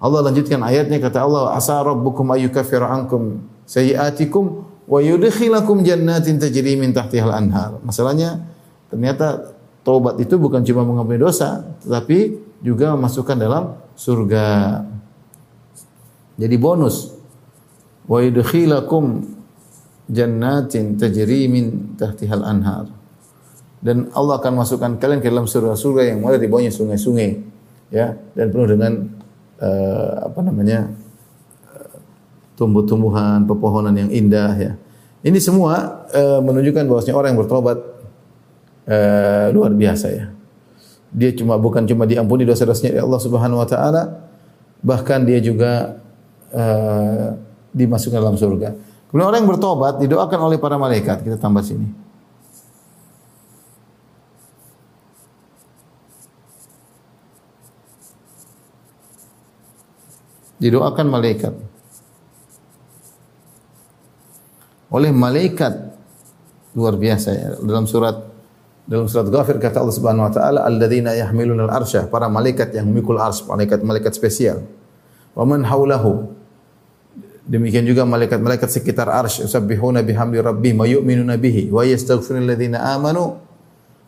Allah 0.00 0.24
lanjutkan 0.24 0.64
ayatnya 0.64 0.96
kata 0.96 1.20
Allah, 1.20 1.52
"Asa 1.52 1.76
rabbukum 1.84 2.32
ayyukaffiru 2.32 2.88
ankum 2.88 3.44
sayiatikum 3.68 4.64
wa 4.88 4.98
yudkhilakum 5.04 5.84
jannatin 5.84 6.40
tajri 6.40 6.80
min 6.80 6.96
tahtiha 6.96 7.28
al-anhar." 7.28 7.76
Masalahnya 7.84 8.40
ternyata 8.88 9.52
taubat 9.84 10.16
itu 10.16 10.40
bukan 10.40 10.64
cuma 10.64 10.84
mengampuni 10.88 11.20
dosa, 11.20 11.60
tetapi 11.84 12.40
juga 12.64 12.96
memasukkan 12.96 13.36
dalam 13.36 13.76
surga. 13.92 14.44
Jadi 16.40 16.56
bonus. 16.56 17.12
Wa 18.08 18.24
yudkhilakum 18.24 19.36
jannatin 20.08 20.96
tajri 20.96 21.46
min 21.46 21.94
tahtiha 21.94 22.34
anhar 22.42 22.90
Dan 23.78 24.10
Allah 24.12 24.42
akan 24.42 24.64
masukkan 24.64 24.90
kalian 24.98 25.22
ke 25.22 25.30
dalam 25.30 25.46
surga-surga 25.46 26.10
yang 26.10 26.24
ada 26.26 26.36
di 26.36 26.50
bawahnya 26.50 26.74
sungai-sungai 26.74 27.30
ya 27.88 28.12
dan 28.36 28.52
penuh 28.52 28.68
dengan 28.68 28.92
uh, 29.56 30.28
apa 30.28 30.40
namanya 30.44 30.92
uh, 31.64 31.96
tumbuh-tumbuhan, 32.60 33.48
pepohonan 33.48 33.96
yang 33.96 34.10
indah 34.12 34.52
ya. 34.56 34.72
Ini 35.24 35.38
semua 35.40 36.04
uh, 36.12 36.40
menunjukkan 36.44 36.84
bahwasanya 36.84 37.16
orang 37.16 37.28
yang 37.32 37.40
bertobat 37.40 37.78
uh, 38.84 39.46
luar 39.52 39.72
biasa 39.72 40.06
ya. 40.12 40.26
Dia 41.10 41.32
cuma 41.32 41.56
bukan 41.56 41.88
cuma 41.88 42.04
diampuni 42.04 42.44
dosa-dosanya 42.44 43.00
Allah 43.00 43.20
Subhanahu 43.20 43.64
wa 43.64 43.68
taala, 43.68 44.28
bahkan 44.84 45.24
dia 45.24 45.40
juga 45.40 46.00
uh, 46.54 47.34
dimasukkan 47.74 48.18
dalam 48.18 48.38
surga. 48.38 48.74
Kemudian 49.10 49.26
orang 49.26 49.40
yang 49.42 49.50
bertobat 49.50 49.94
didoakan 49.98 50.38
oleh 50.46 50.58
para 50.62 50.78
malaikat. 50.78 51.26
Kita 51.26 51.34
tambah 51.38 51.66
sini. 51.66 51.86
Didoakan 60.60 61.06
malaikat. 61.08 61.54
Oleh 64.90 65.10
malaikat 65.10 65.74
luar 66.74 66.94
biasa 66.94 67.28
ya. 67.34 67.48
Dalam 67.58 67.88
surat 67.90 68.30
dalam 68.90 69.06
surat 69.06 69.30
Ghafir 69.30 69.62
kata 69.62 69.86
Allah 69.86 69.94
Subhanahu 69.94 70.26
wa 70.26 70.32
taala 70.34 70.60
alladzina 70.66 71.14
yahmiluna 71.14 71.70
al-arsya, 71.70 72.10
para 72.10 72.26
malaikat 72.26 72.74
yang 72.74 72.90
memikul 72.90 73.22
arsy, 73.22 73.46
malaikat-malaikat 73.46 74.10
spesial 74.18 74.66
wa 75.38 75.46
man 75.46 75.62
haulahu 75.62 76.39
Demikian 77.48 77.88
juga 77.88 78.04
malaikat-malaikat 78.04 78.68
sekitar 78.68 79.08
arsy 79.08 79.44
yusabbihuna 79.48 80.04
bihamdi 80.04 80.38
rabbihim 80.44 80.76
wa 80.80 80.86
yu'minuna 80.86 81.40
bihi 81.40 81.72
wa 81.72 81.82
yastaghfiruna 81.84 82.44
alladziina 82.44 82.78
amanu. 82.92 83.40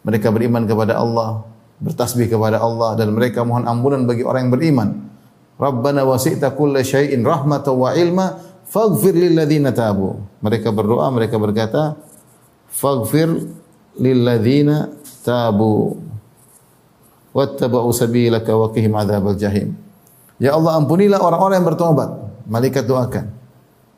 Mereka 0.05 0.29
beriman 0.35 0.69
kepada 0.69 0.99
Allah, 0.99 1.47
bertasbih 1.81 2.29
kepada 2.29 2.61
Allah 2.61 2.95
dan 2.99 3.15
mereka 3.15 3.43
mohon 3.43 3.65
ampunan 3.65 4.05
bagi 4.05 4.23
orang 4.23 4.47
yang 4.47 4.53
beriman. 4.53 4.89
Rabbana 5.57 6.03
wasi'ta 6.05 6.53
kulla 6.53 6.83
syai'in 6.83 7.23
rahmatan 7.23 7.75
wa 7.75 7.91
ilma 7.95 8.27
faghfir 8.67 9.15
lil 9.15 9.35
ladzina 9.39 9.71
tabu. 9.71 10.23
Mereka 10.43 10.71
berdoa, 10.75 11.07
mereka 11.11 11.39
berkata, 11.39 11.99
faghfir 12.71 13.31
lil 13.99 14.19
ladzina 14.23 14.91
tabu 15.23 15.99
wattaba'u 17.33 17.89
sabilaka 17.91 18.53
wa 18.53 18.71
qihim 18.71 18.93
adzabal 18.95 19.37
jahim. 19.37 19.75
Ya 20.39 20.55
Allah 20.55 20.79
ampunilah 20.79 21.19
orang-orang 21.19 21.63
yang 21.63 21.69
bertobat. 21.69 22.11
Malaikat 22.47 22.85
doakan 22.87 23.31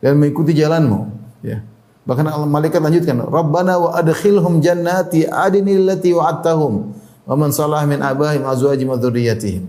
dan 0.04 0.20
mengikuti 0.20 0.52
jalanmu. 0.52 1.08
Ya. 1.40 1.64
Bahkan 2.04 2.24
malaikat 2.44 2.84
lanjutkan, 2.84 3.16
Rabbana 3.24 3.80
wa 3.80 3.90
adkhilhum 3.96 4.60
jannati 4.60 5.24
adnil 5.24 5.88
lati 5.88 6.12
wa'adtahum 6.12 6.92
wa 7.24 7.34
man 7.40 7.48
salah 7.48 7.88
min 7.88 8.04
abahim 8.04 8.44
azwajim 8.44 8.92
wa 8.92 9.00
dzurriyyatihim. 9.00 9.64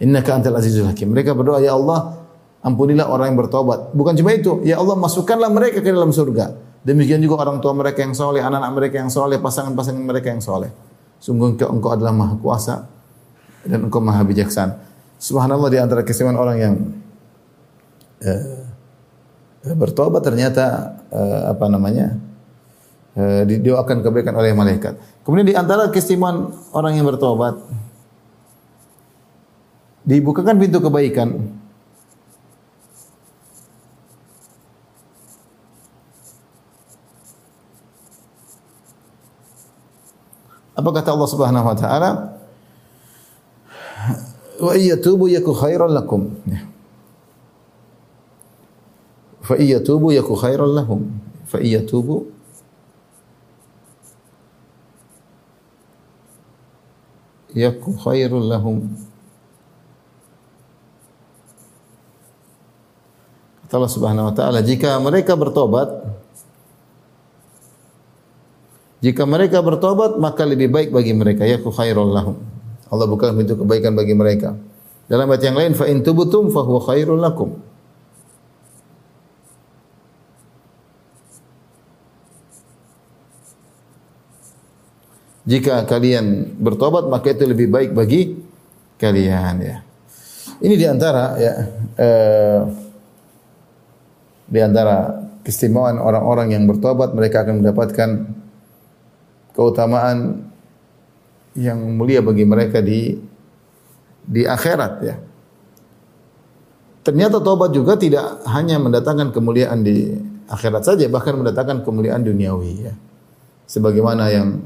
Innaka 0.00 0.32
antal 0.32 0.56
azizul 0.56 0.88
hakim. 0.88 1.12
Mereka 1.12 1.36
berdoa, 1.36 1.60
ya 1.60 1.76
Allah, 1.76 2.24
ampunilah 2.64 3.12
orang 3.12 3.34
yang 3.34 3.38
bertobat. 3.44 3.92
Bukan 3.92 4.16
cuma 4.16 4.32
itu, 4.32 4.64
ya 4.64 4.80
Allah 4.80 4.96
masukkanlah 4.96 5.52
mereka 5.52 5.84
ke 5.84 5.90
dalam 5.92 6.08
surga. 6.08 6.56
Demikian 6.86 7.20
juga 7.20 7.44
orang 7.44 7.60
tua 7.60 7.76
mereka 7.76 8.00
yang 8.00 8.16
soleh, 8.16 8.40
anak-anak 8.40 8.72
mereka 8.72 8.96
yang 9.04 9.12
soleh, 9.12 9.36
pasangan-pasangan 9.36 10.00
mereka 10.00 10.32
yang 10.32 10.40
soleh. 10.40 10.72
Sungguh 11.20 11.52
engkau, 11.52 11.68
engkau 11.68 11.90
adalah 11.92 12.14
maha 12.14 12.38
kuasa 12.38 12.86
dan 13.66 13.84
engkau 13.90 14.00
maha 14.00 14.22
bijaksana. 14.24 14.78
Subhanallah 15.18 15.68
di 15.68 15.78
antara 15.82 16.06
keistimewaan 16.06 16.38
orang 16.38 16.56
yang 16.56 16.74
uh, 18.24 18.68
bertobat 19.74 20.22
ternyata 20.24 20.96
uh, 21.10 21.52
apa 21.52 21.66
namanya 21.66 22.16
uh, 23.18 23.42
didoakan 23.44 24.02
kebaikan 24.02 24.34
oleh 24.38 24.54
malaikat. 24.54 24.96
Kemudian 25.26 25.46
di 25.46 25.56
antara 25.58 25.90
keistimewaan 25.92 26.54
orang 26.72 26.96
yang 26.96 27.06
bertobat 27.06 27.58
dibukakan 30.08 30.56
pintu 30.56 30.80
kebaikan. 30.80 31.58
Apa 40.78 40.94
kata 40.94 41.10
Allah 41.10 41.26
Subhanahu 41.26 41.66
wa 41.66 41.76
taala? 41.76 42.10
Wa 44.62 44.78
iyyatubu 44.78 45.26
yaku 45.26 45.50
khairan 45.50 45.90
lakum. 45.90 46.38
Ya 46.46 46.77
fa 49.42 49.54
tubu 49.84 50.10
yaku 50.14 50.34
khairan 50.34 50.72
lahum. 50.74 51.00
Fa 51.46 51.58
tubu. 51.86 52.38
Yaku 57.56 57.96
khairul 57.96 58.44
lahum. 58.44 58.84
Kata 63.64 63.72
Allah 63.76 63.92
Subhanahu 63.92 64.28
wa 64.30 64.34
taala 64.36 64.60
jika 64.64 64.96
mereka 65.00 65.36
bertobat 65.36 65.88
jika 69.04 69.28
mereka 69.28 69.60
bertobat 69.60 70.16
maka 70.16 70.44
lebih 70.44 70.68
baik 70.68 70.88
bagi 70.92 71.12
mereka. 71.16 71.48
Yaku 71.48 71.72
khairul 71.72 72.12
lahum. 72.12 72.36
Allah 72.88 73.06
buka 73.08 73.32
pintu 73.32 73.56
kebaikan 73.56 73.96
bagi 73.96 74.12
mereka. 74.16 74.56
Dalam 75.08 75.28
ayat 75.32 75.42
yang 75.48 75.56
lain 75.56 75.72
fa 75.72 75.88
in 75.88 76.04
tubutum 76.04 76.52
fa 76.52 76.60
huwa 76.64 76.84
khairul 76.84 77.16
lakum 77.16 77.67
Jika 85.48 85.88
kalian 85.88 86.60
bertobat 86.60 87.08
maka 87.08 87.32
itu 87.32 87.48
lebih 87.48 87.72
baik 87.72 87.96
bagi 87.96 88.36
kalian 89.00 89.54
ya. 89.64 89.76
Ini 90.60 90.74
di 90.76 90.84
antara 90.84 91.24
ya 91.40 91.52
eh, 91.96 92.60
di 94.44 94.60
antara 94.60 95.24
keistimewaan 95.40 95.96
orang-orang 95.96 96.52
yang 96.52 96.68
bertobat 96.68 97.16
mereka 97.16 97.48
akan 97.48 97.64
mendapatkan 97.64 98.10
keutamaan 99.56 100.44
yang 101.56 101.80
mulia 101.96 102.20
bagi 102.20 102.44
mereka 102.44 102.84
di 102.84 103.16
di 104.28 104.44
akhirat 104.44 104.92
ya. 105.00 105.16
Ternyata 107.08 107.40
tobat 107.40 107.72
juga 107.72 107.96
tidak 107.96 108.44
hanya 108.52 108.76
mendatangkan 108.76 109.32
kemuliaan 109.32 109.80
di 109.80 110.12
akhirat 110.44 110.84
saja, 110.84 111.08
bahkan 111.08 111.40
mendatangkan 111.40 111.80
kemuliaan 111.80 112.20
duniawi 112.20 112.84
ya. 112.84 112.92
Sebagaimana 113.64 114.28
yang 114.28 114.60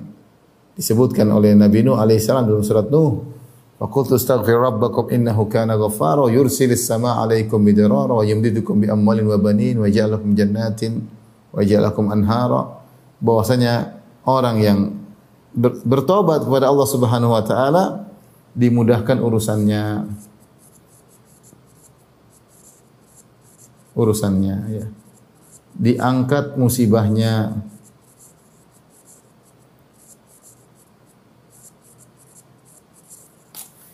disebutkan 0.76 1.28
oleh 1.32 1.52
Nabi 1.52 1.84
Nuh 1.84 2.00
alaihissalam 2.00 2.48
dalam 2.48 2.64
surat 2.64 2.88
Nuh, 2.88 3.22
"Faqultu 3.76 4.16
astaghfir 4.16 4.56
rabbakum 4.56 5.12
innahu 5.12 5.48
kana 5.48 5.76
ghaffara 5.76 6.28
yursilis 6.32 6.84
samaa 6.88 7.22
'alaikum 7.22 7.60
midrara 7.60 8.08
wa 8.08 8.24
yumdidukum 8.24 8.80
bi 8.80 8.86
amwalin 8.88 9.28
wa 9.28 9.36
banin 9.36 9.76
wa 9.80 9.88
ja'alakum 9.88 10.32
jannatin 10.32 11.04
wa 11.52 11.60
ja'alakum 11.60 12.08
anhara." 12.08 12.82
Bahwasanya 13.22 14.02
orang 14.26 14.56
yang 14.58 14.78
bertobat 15.84 16.48
kepada 16.48 16.72
Allah 16.72 16.88
Subhanahu 16.88 17.36
wa 17.36 17.44
taala 17.44 18.08
dimudahkan 18.56 19.20
urusannya 19.20 20.08
urusannya 23.92 24.56
ya. 24.72 24.86
Diangkat 25.72 26.60
musibahnya. 26.60 27.56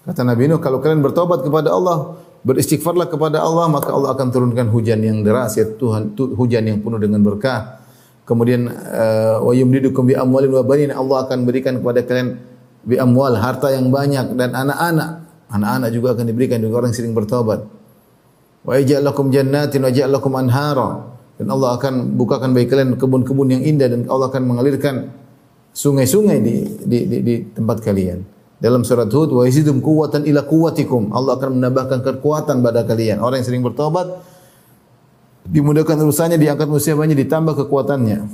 Kata 0.06 0.22
Nabi 0.22 0.46
Nuh, 0.46 0.60
kalau 0.62 0.78
kalian 0.78 1.02
bertobat 1.02 1.42
kepada 1.42 1.74
Allah, 1.74 2.18
beristighfarlah 2.46 3.10
kepada 3.10 3.42
Allah, 3.42 3.66
maka 3.66 3.90
Allah 3.90 4.14
akan 4.14 4.28
turunkan 4.30 4.70
hujan 4.70 5.02
yang 5.02 5.20
deras, 5.26 5.58
ya 5.58 5.66
Tuhan, 5.66 6.14
hujan 6.14 6.64
yang 6.64 6.78
penuh 6.80 7.00
dengan 7.00 7.20
berkah. 7.24 7.82
Kemudian 8.28 8.68
eh, 8.68 9.36
wa 9.40 9.52
yumdidukum 9.56 10.04
bi 10.04 10.14
amwalin 10.14 10.52
wa 10.52 10.64
banin, 10.64 10.92
Allah 10.92 11.24
akan 11.24 11.48
berikan 11.48 11.80
kepada 11.80 12.04
kalian 12.04 12.36
bi 12.84 13.00
amwal, 13.00 13.36
harta 13.36 13.72
yang 13.72 13.88
banyak 13.88 14.36
dan 14.36 14.52
anak-anak. 14.52 15.28
Anak-anak 15.48 15.88
juga 15.96 16.12
akan 16.12 16.28
diberikan 16.28 16.60
juga 16.60 16.84
orang 16.84 16.92
yang 16.92 16.98
sering 17.00 17.16
bertobat. 17.16 17.64
Wa 18.68 18.76
yaj'al 18.76 19.00
lakum 19.00 19.32
jannatin 19.32 19.80
wa 19.80 19.88
yaj'al 19.88 20.12
lakum 20.12 20.32
anhara. 20.36 21.16
Dan 21.40 21.48
Allah 21.48 21.78
akan 21.80 22.18
bukakan 22.20 22.52
bagi 22.52 22.68
kalian 22.68 22.98
kebun-kebun 23.00 23.48
yang 23.48 23.62
indah 23.64 23.88
dan 23.88 24.04
Allah 24.10 24.28
akan 24.28 24.42
mengalirkan 24.44 25.08
sungai-sungai 25.72 26.42
di, 26.42 26.56
di, 26.84 26.98
di, 27.06 27.16
di 27.22 27.34
tempat 27.54 27.80
kalian. 27.80 28.37
Dalam 28.58 28.82
surat 28.82 29.06
Hud, 29.06 29.30
wa 29.30 29.46
yazidum 29.46 29.78
quwwatan 29.78 30.26
ila 30.26 30.42
quwwatikum. 30.42 31.14
Allah 31.14 31.38
akan 31.38 31.62
menambahkan 31.62 32.02
kekuatan 32.02 32.58
pada 32.58 32.82
kalian. 32.82 33.22
Orang 33.22 33.38
yang 33.38 33.46
sering 33.46 33.62
bertobat 33.62 34.18
dimudahkan 35.46 35.94
urusannya, 35.94 36.36
diangkat 36.42 36.66
musibahnya, 36.66 37.14
ditambah 37.14 37.54
kekuatannya. 37.54 38.26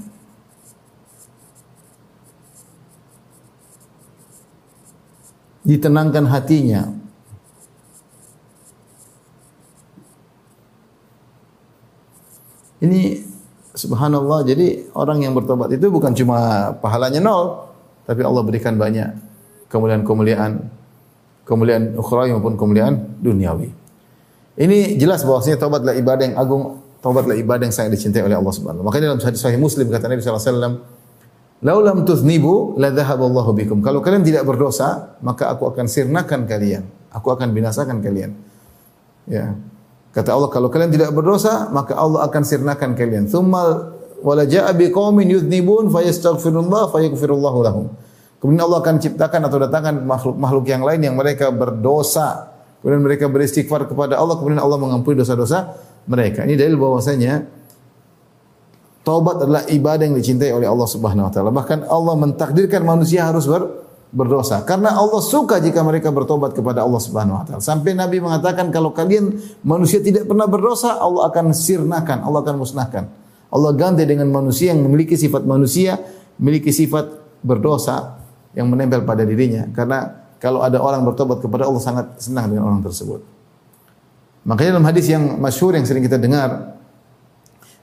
Ditenangkan 5.65 6.25
hatinya, 6.29 7.05
Ini 12.85 13.17
subhanallah 13.73 14.45
jadi 14.45 14.93
orang 14.93 15.25
yang 15.25 15.33
bertobat 15.33 15.73
itu 15.73 15.89
bukan 15.89 16.13
cuma 16.13 16.69
pahalanya 16.85 17.17
nol, 17.17 17.73
tapi 18.05 18.21
Allah 18.21 18.45
berikan 18.45 18.77
banyak 18.77 19.09
kemuliaan-kemuliaan 19.75 20.71
kemuliaan 21.45 21.95
ukhrawi 21.95 22.33
maupun 22.33 22.57
kemuliaan 22.57 23.21
duniawi. 23.21 23.71
Ini 24.55 24.97
jelas 24.97 25.23
bahwasanya 25.27 25.61
taubatlah 25.61 25.95
ibadah 25.99 26.25
yang 26.31 26.37
agung, 26.41 26.81
taubatlah 27.05 27.37
ibadah 27.37 27.69
yang 27.69 27.75
sangat 27.75 27.99
dicintai 27.99 28.23
oleh 28.23 28.39
Allah 28.39 28.55
Subhanahu 28.55 28.87
Makanya 28.87 29.13
dalam 29.13 29.21
hadis 29.21 29.43
sahih 29.43 29.61
Muslim 29.61 29.91
kata 29.91 30.09
Nabi 30.09 30.23
sallallahu 30.23 30.41
alaihi 30.41 30.55
wasallam, 30.57 30.75
"Lau 31.67 31.79
lam 31.85 31.99
tuznibu 32.07 32.79
la 32.81 32.89
dhahaballahu 32.95 33.51
bikum." 33.53 33.79
Kalau 33.85 34.01
kalian 34.01 34.25
tidak 34.25 34.47
berdosa, 34.49 35.19
maka 35.21 35.53
aku 35.53 35.69
akan 35.69 35.91
sirnakan 35.91 36.49
kalian. 36.49 36.87
Aku 37.13 37.35
akan 37.35 37.51
binasakan 37.51 38.01
kalian. 38.03 38.35
Ya. 39.27 39.55
Kata 40.15 40.31
Allah, 40.35 40.51
kalau 40.51 40.71
kalian 40.71 40.95
tidak 40.95 41.11
berdosa, 41.11 41.71
maka 41.75 41.99
Allah 41.99 42.23
akan 42.27 42.43
sirnakan 42.47 42.95
kalian. 42.95 43.27
Thumma 43.27 43.91
wala 44.23 44.47
ja'a 44.47 44.71
biqaumin 44.71 45.27
yudhnibun 45.35 45.91
fayastaghfirullah 45.91 46.95
fayaghfirullahu 46.95 47.59
lahum. 47.67 47.87
Kemudian 48.45 48.61
Allah 48.61 48.85
akan 48.85 49.01
ciptakan 49.01 49.41
atau 49.49 49.57
datangkan 49.57 50.05
makhluk-makhluk 50.05 50.69
yang 50.69 50.85
lain 50.85 51.01
yang 51.01 51.17
mereka 51.17 51.49
berdosa. 51.49 52.53
Kemudian 52.85 53.01
mereka 53.01 53.25
beristighfar 53.33 53.89
kepada 53.89 54.21
Allah, 54.21 54.37
kemudian 54.37 54.61
Allah 54.61 54.77
mengampuni 54.77 55.17
dosa-dosa 55.17 55.73
mereka. 56.05 56.45
Ini 56.45 56.53
dalil 56.53 56.77
bahwasanya 56.77 57.41
taubat 59.01 59.49
adalah 59.49 59.65
ibadah 59.65 60.05
yang 60.05 60.13
dicintai 60.13 60.53
oleh 60.53 60.69
Allah 60.69 60.85
Subhanahu 60.85 61.25
wa 61.25 61.33
taala. 61.33 61.49
Bahkan 61.57 61.89
Allah 61.89 62.15
mentakdirkan 62.21 62.85
manusia 62.85 63.25
harus 63.25 63.49
ber 63.49 63.81
berdosa. 64.13 64.61
Karena 64.69 64.93
Allah 64.93 65.25
suka 65.25 65.57
jika 65.57 65.81
mereka 65.81 66.13
bertobat 66.13 66.53
kepada 66.53 66.85
Allah 66.85 67.01
Subhanahu 67.01 67.41
wa 67.41 67.45
taala. 67.49 67.65
Sampai 67.65 67.97
Nabi 67.97 68.21
mengatakan 68.21 68.69
kalau 68.69 68.93
kalian 68.93 69.41
manusia 69.65 70.05
tidak 70.05 70.29
pernah 70.29 70.45
berdosa, 70.45 71.01
Allah 71.01 71.33
akan 71.33 71.57
sirnakan, 71.57 72.21
Allah 72.21 72.45
akan 72.45 72.61
musnahkan. 72.61 73.09
Allah 73.49 73.73
ganti 73.73 74.05
dengan 74.05 74.29
manusia 74.29 74.77
yang 74.77 74.85
memiliki 74.85 75.17
sifat 75.17 75.49
manusia, 75.49 75.97
memiliki 76.37 76.69
sifat 76.77 77.09
berdosa 77.41 78.24
yang 78.55 78.71
menempel 78.71 79.03
pada 79.03 79.27
dirinya. 79.27 79.67
Karena 79.75 80.25
kalau 80.39 80.63
ada 80.63 80.79
orang 80.83 81.03
bertobat 81.03 81.43
kepada 81.43 81.67
Allah 81.67 81.83
sangat 81.83 82.07
senang 82.23 82.51
dengan 82.51 82.71
orang 82.71 82.83
tersebut. 82.83 83.23
Makanya 84.45 84.77
dalam 84.77 84.87
hadis 84.87 85.09
yang 85.09 85.41
masyhur 85.41 85.73
yang 85.73 85.89
sering 85.89 86.05
kita 86.05 86.21
dengar 86.21 86.77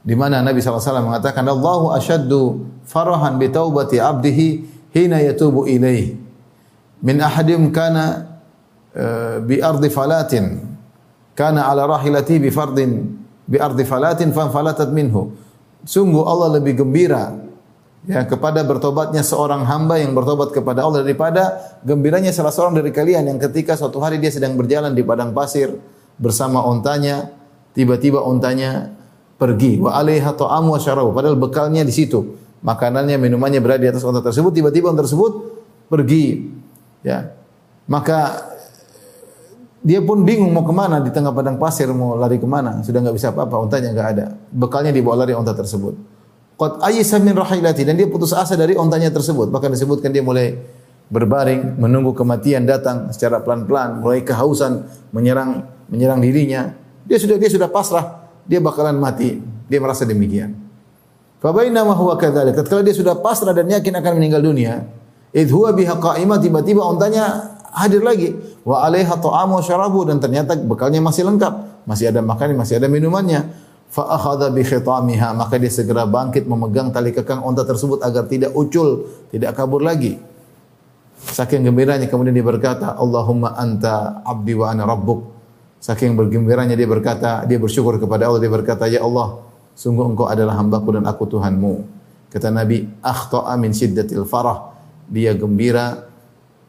di 0.01 0.13
mana 0.17 0.41
Nabi 0.41 0.61
SAW 0.61 0.81
mengatakan 1.05 1.45
Allahu 1.45 1.93
asyaddu 1.93 2.65
farahan 2.85 3.37
bi 3.37 3.49
taubati 3.49 4.01
abdihi 4.01 4.47
hina 4.93 5.21
yatubu 5.21 5.65
ilaih 5.69 6.17
min 7.01 7.17
ahadim 7.21 7.69
kana 7.73 8.37
uh, 8.93 9.41
bi 9.41 9.61
ardi 9.61 9.89
falatin 9.89 10.61
kana 11.33 11.65
ala 11.69 11.85
rahilati 11.97 12.37
bi 12.37 12.49
fardin 12.53 13.09
bi 13.45 13.57
ardi 13.57 13.81
falatin 13.85 14.29
falatat 14.33 14.89
minhu 14.93 15.33
sungguh 15.85 16.21
Allah 16.25 16.61
lebih 16.61 16.81
gembira 16.81 17.33
ya 18.09 18.25
kepada 18.25 18.65
bertobatnya 18.65 19.21
seorang 19.21 19.61
hamba 19.65 20.01
yang 20.01 20.17
bertobat 20.17 20.49
kepada 20.49 20.81
Allah 20.81 21.05
daripada 21.05 21.77
gembiranya 21.85 22.33
salah 22.33 22.49
seorang 22.49 22.81
dari 22.81 22.89
kalian 22.89 23.29
yang 23.29 23.37
ketika 23.37 23.77
suatu 23.77 24.01
hari 24.01 24.17
dia 24.17 24.33
sedang 24.33 24.57
berjalan 24.57 24.97
di 24.97 25.05
padang 25.05 25.37
pasir 25.37 25.77
bersama 26.17 26.65
ontanya 26.65 27.29
tiba-tiba 27.77 28.21
ontanya 28.21 28.93
pergi. 29.37 29.81
Wa 29.81 29.97
alaiha 29.97 30.33
ta'amu 30.33 30.77
wa 30.77 31.13
padahal 31.13 31.37
bekalnya 31.37 31.85
di 31.85 31.93
situ. 31.93 32.37
Makanannya 32.61 33.17
minumannya 33.17 33.57
berada 33.57 33.81
di 33.81 33.89
atas 33.89 34.05
onta 34.05 34.21
tersebut. 34.21 34.53
Tiba-tiba 34.53 34.93
onta 34.93 35.01
tersebut 35.01 35.61
pergi. 35.89 36.45
Ya. 37.01 37.33
Maka 37.89 38.49
dia 39.81 39.97
pun 39.97 40.21
bingung 40.21 40.53
mau 40.53 40.61
ke 40.61 40.69
mana 40.69 41.01
di 41.01 41.09
tengah 41.09 41.33
padang 41.33 41.57
pasir 41.57 41.89
mau 41.89 42.13
lari 42.13 42.37
ke 42.37 42.45
mana. 42.45 42.85
Sudah 42.85 43.01
nggak 43.01 43.17
bisa 43.17 43.33
apa-apa 43.33 43.65
untanya 43.65 43.89
nggak 43.89 44.09
ada. 44.13 44.25
Bekalnya 44.53 44.93
dibawa 44.93 45.25
lari 45.25 45.33
unta 45.33 45.57
tersebut 45.57 46.10
qad 46.61 46.77
ayisa 46.85 47.17
min 47.17 47.33
rahilati 47.33 47.81
dan 47.81 47.97
dia 47.97 48.05
putus 48.05 48.37
asa 48.37 48.53
dari 48.53 48.77
untanya 48.77 49.09
tersebut. 49.09 49.49
Bahkan 49.49 49.73
disebutkan 49.73 50.13
dia 50.13 50.21
mulai 50.21 50.61
berbaring 51.09 51.81
menunggu 51.81 52.13
kematian 52.13 52.69
datang 52.69 53.09
secara 53.09 53.41
pelan-pelan 53.41 54.05
mulai 54.05 54.21
kehausan 54.21 54.85
menyerang 55.09 55.65
menyerang 55.89 56.21
dirinya. 56.21 56.77
Dia 57.09 57.17
sudah 57.17 57.41
dia 57.41 57.49
sudah 57.49 57.65
pasrah 57.65 58.29
dia 58.45 58.61
bakalan 58.61 59.01
mati. 59.01 59.41
Dia 59.65 59.81
merasa 59.81 60.05
demikian. 60.05 60.53
Fa 61.41 61.49
bainama 61.49 61.97
huwa 61.97 62.13
kadzalik. 62.13 62.53
Tatkala 62.53 62.85
dia 62.85 62.93
sudah 62.93 63.17
pasrah 63.17 63.57
dan 63.57 63.65
yakin 63.65 63.97
akan 63.97 64.21
meninggal 64.21 64.45
dunia 64.45 64.85
Idh 65.31 65.51
huwa 65.55 65.71
biha 65.71 65.95
qa'imah 65.95 66.43
tiba-tiba 66.43 66.83
ontanya 66.83 67.55
hadir 67.71 68.03
lagi. 68.03 68.35
Wa 68.67 68.83
alaiha 68.83 69.15
ta'amu 69.15 69.63
syarabu. 69.63 70.03
Dan 70.03 70.19
ternyata 70.19 70.59
bekalnya 70.59 70.99
masih 70.99 71.23
lengkap, 71.23 71.87
masih 71.87 72.11
ada 72.11 72.19
makan, 72.19 72.59
masih 72.59 72.83
ada 72.83 72.91
minumannya. 72.91 73.47
Fa 73.91 74.15
bi 74.55 74.63
khitamiha 74.63 75.35
maka 75.35 75.59
dia 75.59 75.67
segera 75.67 76.07
bangkit 76.07 76.47
memegang 76.47 76.95
tali 76.95 77.11
kekang 77.11 77.43
onta 77.43 77.67
tersebut 77.67 77.99
agar 77.99 78.23
tidak 78.31 78.55
ucul, 78.55 79.03
tidak 79.27 79.51
kabur 79.51 79.83
lagi. 79.83 80.15
Saking 81.21 81.67
gembiranya 81.67 82.07
kemudian 82.07 82.31
dia 82.31 82.41
berkata, 82.41 82.95
Allahumma 82.95 83.53
anta 83.59 84.23
abdi 84.23 84.55
wa 84.55 84.71
ana 84.71 84.87
rabbuk. 84.87 85.27
Saking 85.83 86.15
bergembiranya 86.15 86.73
dia 86.79 86.87
berkata, 86.87 87.43
dia 87.43 87.59
bersyukur 87.59 87.99
kepada 87.99 88.31
Allah, 88.31 88.39
dia 88.39 88.49
berkata, 88.49 88.87
Ya 88.87 89.03
Allah, 89.03 89.43
sungguh 89.75 90.07
engkau 90.07 90.25
adalah 90.25 90.55
hambaku 90.55 90.95
dan 90.95 91.05
aku 91.05 91.27
Tuhanmu. 91.27 91.83
Kata 92.31 92.47
Nabi, 92.47 92.87
akhta'a 93.03 93.59
min 93.59 93.75
syiddatil 93.75 94.23
farah 94.23 94.71
dia 95.11 95.35
gembira, 95.35 96.07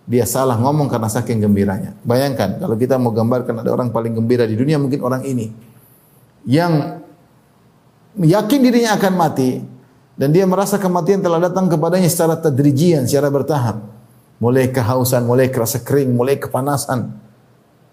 dia 0.02 0.26
salah 0.26 0.58
ngomong 0.58 0.90
karena 0.90 1.06
saking 1.06 1.38
gembiranya. 1.38 1.94
Bayangkan 2.02 2.58
kalau 2.58 2.74
kita 2.74 2.98
mau 2.98 3.14
gambarkan 3.14 3.62
ada 3.62 3.70
orang 3.70 3.94
paling 3.94 4.18
gembira 4.18 4.42
di 4.42 4.58
dunia 4.58 4.74
mungkin 4.82 4.98
orang 5.06 5.22
ini 5.22 5.54
yang 6.42 7.01
yakin 8.18 8.58
dirinya 8.60 8.96
akan 8.98 9.12
mati 9.16 9.62
dan 10.18 10.28
dia 10.30 10.44
merasa 10.44 10.76
kematian 10.76 11.24
telah 11.24 11.40
datang 11.40 11.72
kepadanya 11.72 12.08
secara 12.08 12.36
tadrijian, 12.36 13.08
secara 13.08 13.32
bertahap. 13.32 13.80
Mulai 14.42 14.74
kehausan, 14.74 15.22
mulai 15.22 15.48
kerasa 15.54 15.78
kering, 15.78 16.12
mulai 16.12 16.34
kepanasan, 16.34 17.14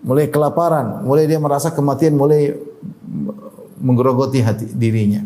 mulai 0.02 0.28
kelaparan, 0.34 1.06
mulai 1.06 1.30
dia 1.30 1.38
merasa 1.38 1.70
kematian 1.70 2.18
mulai 2.18 2.58
menggerogoti 3.78 4.42
hati 4.42 4.66
dirinya. 4.74 5.22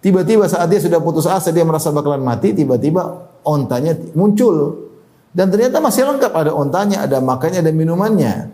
Tiba-tiba 0.00 0.48
saat 0.48 0.72
dia 0.72 0.80
sudah 0.80 1.02
putus 1.04 1.28
asa, 1.28 1.52
dia 1.52 1.66
merasa 1.68 1.92
bakalan 1.92 2.24
mati, 2.24 2.56
tiba-tiba 2.56 3.28
ontanya 3.44 3.92
muncul 4.16 4.86
dan 5.36 5.52
ternyata 5.52 5.84
masih 5.84 6.08
lengkap 6.08 6.32
ada 6.32 6.50
ontanya, 6.56 7.04
ada 7.04 7.20
makannya, 7.20 7.60
ada 7.60 7.68
minumannya. 7.68 8.48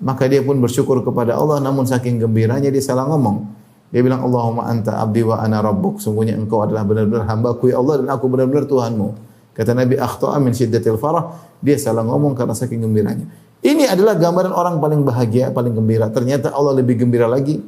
Maka 0.00 0.30
dia 0.30 0.40
pun 0.40 0.56
bersyukur 0.62 1.02
kepada 1.02 1.34
Allah 1.34 1.58
namun 1.58 1.84
saking 1.84 2.22
gembiranya 2.22 2.70
dia 2.70 2.80
salah 2.80 3.10
ngomong. 3.10 3.59
Dia 3.90 4.06
bilang 4.06 4.22
Allahumma 4.22 4.70
anta 4.70 5.02
abdi 5.02 5.26
wa 5.26 5.42
ana 5.42 5.58
rabbuk. 5.58 5.98
Sungguhnya 5.98 6.38
engkau 6.38 6.62
adalah 6.62 6.86
benar-benar 6.86 7.26
hambaku 7.26 7.74
ya 7.74 7.82
Allah 7.82 8.02
dan 8.02 8.08
aku 8.14 8.30
benar-benar 8.30 8.70
Tuhanmu. 8.70 9.08
Kata 9.50 9.74
Nabi 9.74 9.98
akhta'a 9.98 10.38
min 10.38 10.54
syiddatil 10.54 10.94
farah. 10.94 11.34
Dia 11.58 11.74
salah 11.76 12.06
ngomong 12.06 12.38
karena 12.38 12.54
saking 12.54 12.86
gembiranya. 12.86 13.26
Ini 13.60 13.92
adalah 13.92 14.16
gambaran 14.16 14.54
orang 14.56 14.80
paling 14.80 15.02
bahagia, 15.04 15.52
paling 15.52 15.76
gembira. 15.76 16.08
Ternyata 16.08 16.54
Allah 16.54 16.80
lebih 16.80 17.02
gembira 17.02 17.28
lagi 17.28 17.60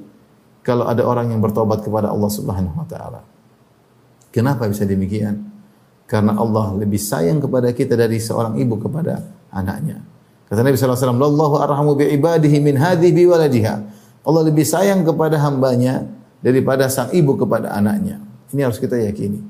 kalau 0.64 0.88
ada 0.88 1.02
orang 1.04 1.34
yang 1.34 1.42
bertobat 1.42 1.82
kepada 1.84 2.08
Allah 2.08 2.30
Subhanahu 2.30 2.80
wa 2.80 2.86
taala. 2.86 3.20
Kenapa 4.32 4.64
bisa 4.70 4.88
demikian? 4.88 5.42
Karena 6.08 6.38
Allah 6.38 6.72
lebih 6.78 6.96
sayang 6.96 7.42
kepada 7.42 7.68
kita 7.74 7.98
dari 7.98 8.16
seorang 8.22 8.56
ibu 8.56 8.80
kepada 8.80 9.20
anaknya. 9.52 10.00
Kata 10.48 10.64
Nabi 10.64 10.76
sallallahu 10.78 10.96
alaihi 10.96 11.08
wasallam, 11.12 11.20
"Allahu 11.20 11.54
arhamu 11.60 11.90
bi 11.98 12.04
ibadihi 12.14 12.56
min 12.62 12.80
hadhihi 12.80 13.12
bi 13.12 13.24
waladiha." 13.28 13.74
Allah 14.22 14.42
lebih 14.46 14.62
sayang 14.62 15.02
kepada 15.02 15.38
hambanya 15.42 16.06
daripada 16.42 16.86
sang 16.86 17.10
ibu 17.10 17.34
kepada 17.34 17.74
anaknya. 17.74 18.22
Ini 18.54 18.66
harus 18.66 18.78
kita 18.78 18.94
yakini. 18.98 19.42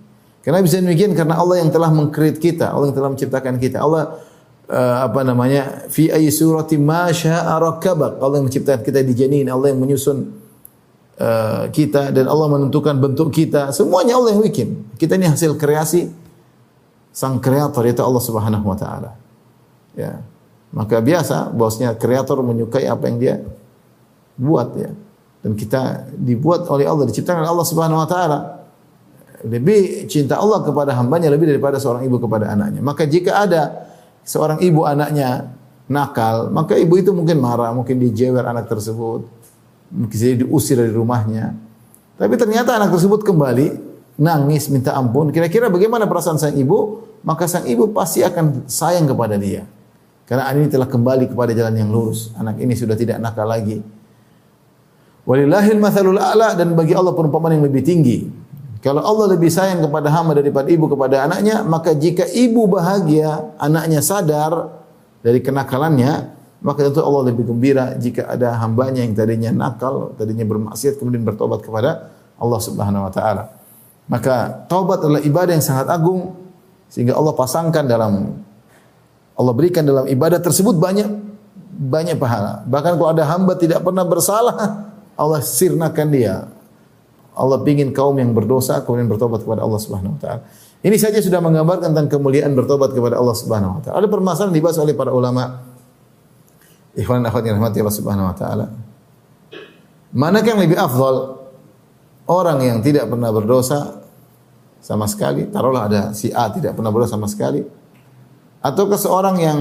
Karena 0.43 0.59
bisa 0.59 0.83
demikian 0.83 1.15
karena 1.15 1.39
Allah 1.39 1.63
yang 1.63 1.71
telah 1.71 1.93
mengkreat 1.93 2.41
kita, 2.43 2.75
Allah 2.75 2.91
yang 2.91 2.97
telah 2.97 3.11
menciptakan 3.15 3.55
kita. 3.63 3.79
Allah 3.79 4.19
uh, 4.67 4.97
apa 5.07 5.23
namanya? 5.23 5.87
Fi 5.87 6.11
ayyi 6.11 6.35
surati 6.35 6.81
ma 6.81 7.13
syaa 7.15 7.63
rakkabak. 7.63 8.19
Allah 8.19 8.43
yang 8.43 8.47
menciptakan 8.51 8.83
kita 8.83 9.01
di 9.07 9.15
janin, 9.15 9.47
Allah 9.47 9.71
yang 9.71 9.79
menyusun 9.79 10.35
uh, 11.23 11.71
kita 11.71 12.11
dan 12.11 12.27
Allah 12.27 12.47
menentukan 12.51 12.99
bentuk 12.99 13.31
kita. 13.31 13.71
Semuanya 13.71 14.19
Allah 14.19 14.35
yang 14.35 14.43
bikin. 14.43 14.83
Kita 14.99 15.15
ini 15.15 15.31
hasil 15.31 15.55
kreasi 15.55 16.11
sang 17.13 17.39
kreator 17.39 17.85
yaitu 17.87 18.03
Allah 18.03 18.23
Subhanahu 18.25 18.67
wa 18.67 18.75
taala. 18.75 19.15
Ya. 19.95 20.25
Maka 20.73 21.05
biasa 21.05 21.53
bosnya 21.53 21.93
kreator 21.93 22.41
menyukai 22.41 22.89
apa 22.89 23.05
yang 23.07 23.19
dia 23.21 23.35
buat 24.37 24.69
ya. 24.77 24.91
Dan 25.43 25.59
kita 25.59 26.07
dibuat 26.15 26.71
oleh 26.71 26.87
Allah, 26.87 27.11
diciptakan 27.11 27.43
oleh 27.43 27.51
Allah 27.51 27.67
Subhanahu 27.67 27.99
wa 27.99 28.09
taala. 28.09 28.39
Lebih 29.43 30.07
cinta 30.07 30.39
Allah 30.39 30.63
kepada 30.63 30.95
hambanya 30.95 31.27
lebih 31.27 31.51
daripada 31.51 31.83
seorang 31.83 32.07
ibu 32.07 32.23
kepada 32.23 32.55
anaknya. 32.55 32.79
Maka 32.79 33.11
jika 33.11 33.43
ada 33.43 33.91
seorang 34.23 34.63
ibu 34.63 34.87
anaknya 34.87 35.51
nakal, 35.91 36.47
maka 36.55 36.79
ibu 36.79 36.95
itu 36.95 37.11
mungkin 37.11 37.43
marah, 37.43 37.75
mungkin 37.75 37.99
dijewer 37.99 38.47
anak 38.47 38.71
tersebut, 38.71 39.27
mungkin 39.91 40.15
jadi 40.15 40.47
diusir 40.47 40.79
dari 40.79 40.95
rumahnya. 40.95 41.59
Tapi 42.15 42.39
ternyata 42.39 42.79
anak 42.79 42.95
tersebut 42.95 43.27
kembali 43.27 43.67
nangis 44.23 44.71
minta 44.71 44.95
ampun, 44.95 45.35
kira-kira 45.35 45.67
bagaimana 45.67 46.07
perasaan 46.07 46.39
sang 46.39 46.55
ibu? 46.55 47.03
Maka 47.27 47.51
sang 47.51 47.67
ibu 47.67 47.91
pasti 47.91 48.23
akan 48.23 48.71
sayang 48.71 49.11
kepada 49.11 49.35
dia. 49.39 49.67
Karena 50.27 50.47
anak 50.47 50.59
ini 50.59 50.69
telah 50.71 50.87
kembali 50.87 51.31
kepada 51.35 51.51
jalan 51.51 51.75
yang 51.83 51.91
lurus. 51.91 52.31
Anak 52.39 52.63
ini 52.63 52.75
sudah 52.79 52.95
tidak 52.95 53.19
nakal 53.19 53.47
lagi. 53.47 53.83
Walillahil 55.23 55.79
mathalul 55.79 56.19
a'la 56.19 56.59
dan 56.59 56.75
bagi 56.75 56.99
Allah 56.99 57.15
perumpamaan 57.15 57.59
yang 57.59 57.65
lebih 57.67 57.83
tinggi. 57.87 58.27
Kalau 58.83 58.99
Allah 58.99 59.39
lebih 59.39 59.47
sayang 59.47 59.79
kepada 59.79 60.11
hamba 60.11 60.35
daripada 60.35 60.67
ibu 60.67 60.91
kepada 60.91 61.23
anaknya, 61.31 61.63
maka 61.63 61.95
jika 61.95 62.27
ibu 62.27 62.67
bahagia, 62.67 63.55
anaknya 63.55 64.03
sadar 64.03 64.83
dari 65.23 65.39
kenakalannya, 65.39 66.35
maka 66.67 66.91
tentu 66.91 66.99
Allah 66.99 67.31
lebih 67.31 67.47
gembira 67.47 67.95
jika 67.95 68.27
ada 68.27 68.59
hambanya 68.59 69.07
yang 69.07 69.15
tadinya 69.15 69.55
nakal, 69.55 70.19
tadinya 70.19 70.43
bermaksiat 70.43 70.99
kemudian 70.99 71.23
bertobat 71.23 71.63
kepada 71.63 72.11
Allah 72.35 72.61
Subhanahu 72.63 73.07
wa 73.07 73.13
taala. 73.15 73.55
Maka 74.11 74.67
taubat 74.67 75.07
adalah 75.07 75.23
ibadah 75.23 75.55
yang 75.55 75.63
sangat 75.63 75.87
agung 75.87 76.35
sehingga 76.91 77.15
Allah 77.15 77.39
pasangkan 77.39 77.87
dalam 77.87 78.43
Allah 79.39 79.55
berikan 79.55 79.87
dalam 79.87 80.11
ibadah 80.11 80.43
tersebut 80.43 80.75
banyak 80.75 81.07
banyak 81.71 82.19
pahala. 82.19 82.67
Bahkan 82.67 82.99
kalau 82.99 83.11
ada 83.15 83.25
hamba 83.31 83.55
tidak 83.55 83.87
pernah 83.87 84.03
bersalah, 84.03 84.91
Allah 85.17 85.41
sirnakan 85.45 86.09
dia. 86.13 86.49
Allah 87.33 87.59
ingin 87.65 87.97
kaum 87.97 88.13
yang 88.21 88.37
berdosa 88.37 88.85
kemudian 88.85 89.09
bertobat 89.09 89.41
kepada 89.41 89.65
Allah 89.65 89.81
Subhanahu 89.81 90.17
wa 90.17 90.21
taala. 90.21 90.41
Ini 90.83 90.97
saja 91.01 91.17
sudah 91.23 91.41
menggambarkan 91.41 91.95
tentang 91.95 92.11
kemuliaan 92.13 92.53
bertobat 92.53 92.93
kepada 92.93 93.17
Allah 93.17 93.37
Subhanahu 93.37 93.79
wa 93.79 93.81
taala. 93.81 94.05
Ada 94.05 94.09
permasalahan 94.13 94.53
dibahas 94.53 94.77
oleh 94.77 94.93
para 94.93 95.15
ulama. 95.15 95.65
Ikhwan 96.93 97.25
akhwat 97.25 97.49
yang 97.49 97.57
rahmati 97.57 97.81
Allah 97.81 97.97
Subhanahu 97.97 98.29
wa 98.29 98.37
taala. 98.37 98.67
Manakah 100.13 100.49
yang 100.53 100.61
lebih 100.61 100.77
afdal? 100.77 101.41
Orang 102.29 102.61
yang 102.61 102.85
tidak 102.85 103.09
pernah 103.09 103.33
berdosa 103.33 104.05
sama 104.79 105.09
sekali, 105.09 105.49
taruhlah 105.49 105.89
ada 105.89 106.01
si 106.13 106.29
A 106.31 106.53
tidak 106.53 106.77
pernah 106.77 106.93
berdosa 106.93 107.17
sama 107.17 107.27
sekali, 107.27 107.65
atau 108.63 108.85
seorang 108.95 109.37
yang 109.41 109.59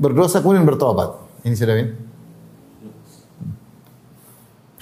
berdosa 0.00 0.42
kemudian 0.42 0.66
bertobat. 0.66 1.14
Ini 1.44 1.54
sudah 1.54 1.74
ini. 1.76 1.92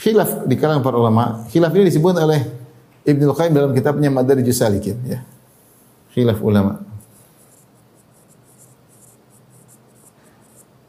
Khilaf 0.03 0.51
di 0.51 0.59
kalangan 0.59 0.83
para 0.83 0.99
ulama. 0.99 1.47
Khilaf 1.47 1.71
ini 1.79 1.87
disebut 1.87 2.19
oleh 2.19 2.43
Ibnu 3.07 3.31
Qayyim 3.39 3.55
dalam 3.55 3.71
kitabnya 3.71 4.11
Madarijus 4.11 4.59
Salikin 4.59 4.99
ya. 5.07 5.23
Khilaf 6.11 6.43
ulama. 6.43 6.83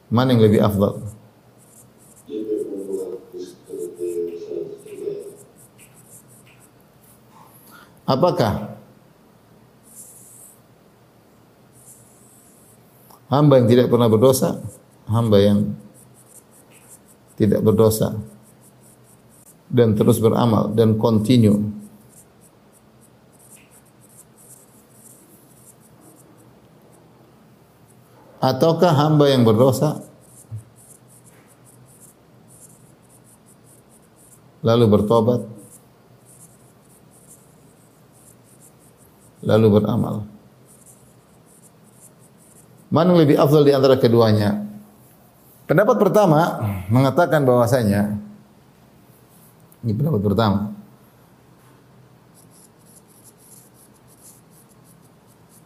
Mana 0.09 0.33
yang 0.33 0.41
lebih 0.41 0.65
afdal? 0.65 0.97
Apakah 8.09 8.81
hamba 13.29 13.61
yang 13.61 13.69
tidak 13.69 13.93
pernah 13.93 14.09
berdosa, 14.09 14.57
hamba 15.05 15.37
yang 15.37 15.77
tidak 17.37 17.61
berdosa 17.61 18.32
dan 19.73 19.97
terus 19.97 20.21
beramal 20.21 20.69
dan 20.77 20.95
continue 21.01 21.57
ataukah 28.37 28.93
hamba 28.93 29.33
yang 29.33 29.41
berdosa 29.41 30.05
lalu 34.63 34.85
bertobat 34.87 35.41
lalu 39.43 39.67
beramal. 39.79 40.23
Mana 42.87 43.11
yang 43.11 43.19
lebih 43.27 43.35
afdal 43.35 43.67
di 43.67 43.75
antara 43.75 43.99
keduanya? 43.99 44.63
Pendapat 45.67 45.99
pertama 45.99 46.63
mengatakan 46.87 47.43
bahwasanya 47.43 48.22
ini 49.83 49.91
pendapat 49.91 50.21
pertama. 50.23 50.59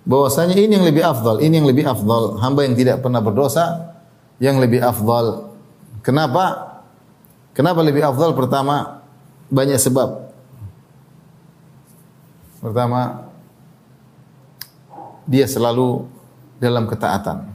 Bahwasanya 0.08 0.56
ini 0.56 0.72
yang 0.80 0.88
lebih 0.88 1.04
afdal, 1.04 1.44
ini 1.44 1.60
yang 1.60 1.68
lebih 1.68 1.86
afdal. 1.86 2.40
Hamba 2.40 2.64
yang 2.64 2.74
tidak 2.80 3.04
pernah 3.04 3.20
berdosa 3.20 3.94
yang 4.40 4.58
lebih 4.58 4.80
afdal. 4.80 5.52
Kenapa? 6.00 6.80
Kenapa 7.52 7.84
lebih 7.84 8.08
afdal? 8.08 8.32
Pertama, 8.32 9.04
banyak 9.52 9.76
sebab. 9.76 10.32
Pertama, 12.64 13.28
dia 15.28 15.44
selalu 15.44 16.08
dalam 16.58 16.88
ketaatan. 16.88 17.52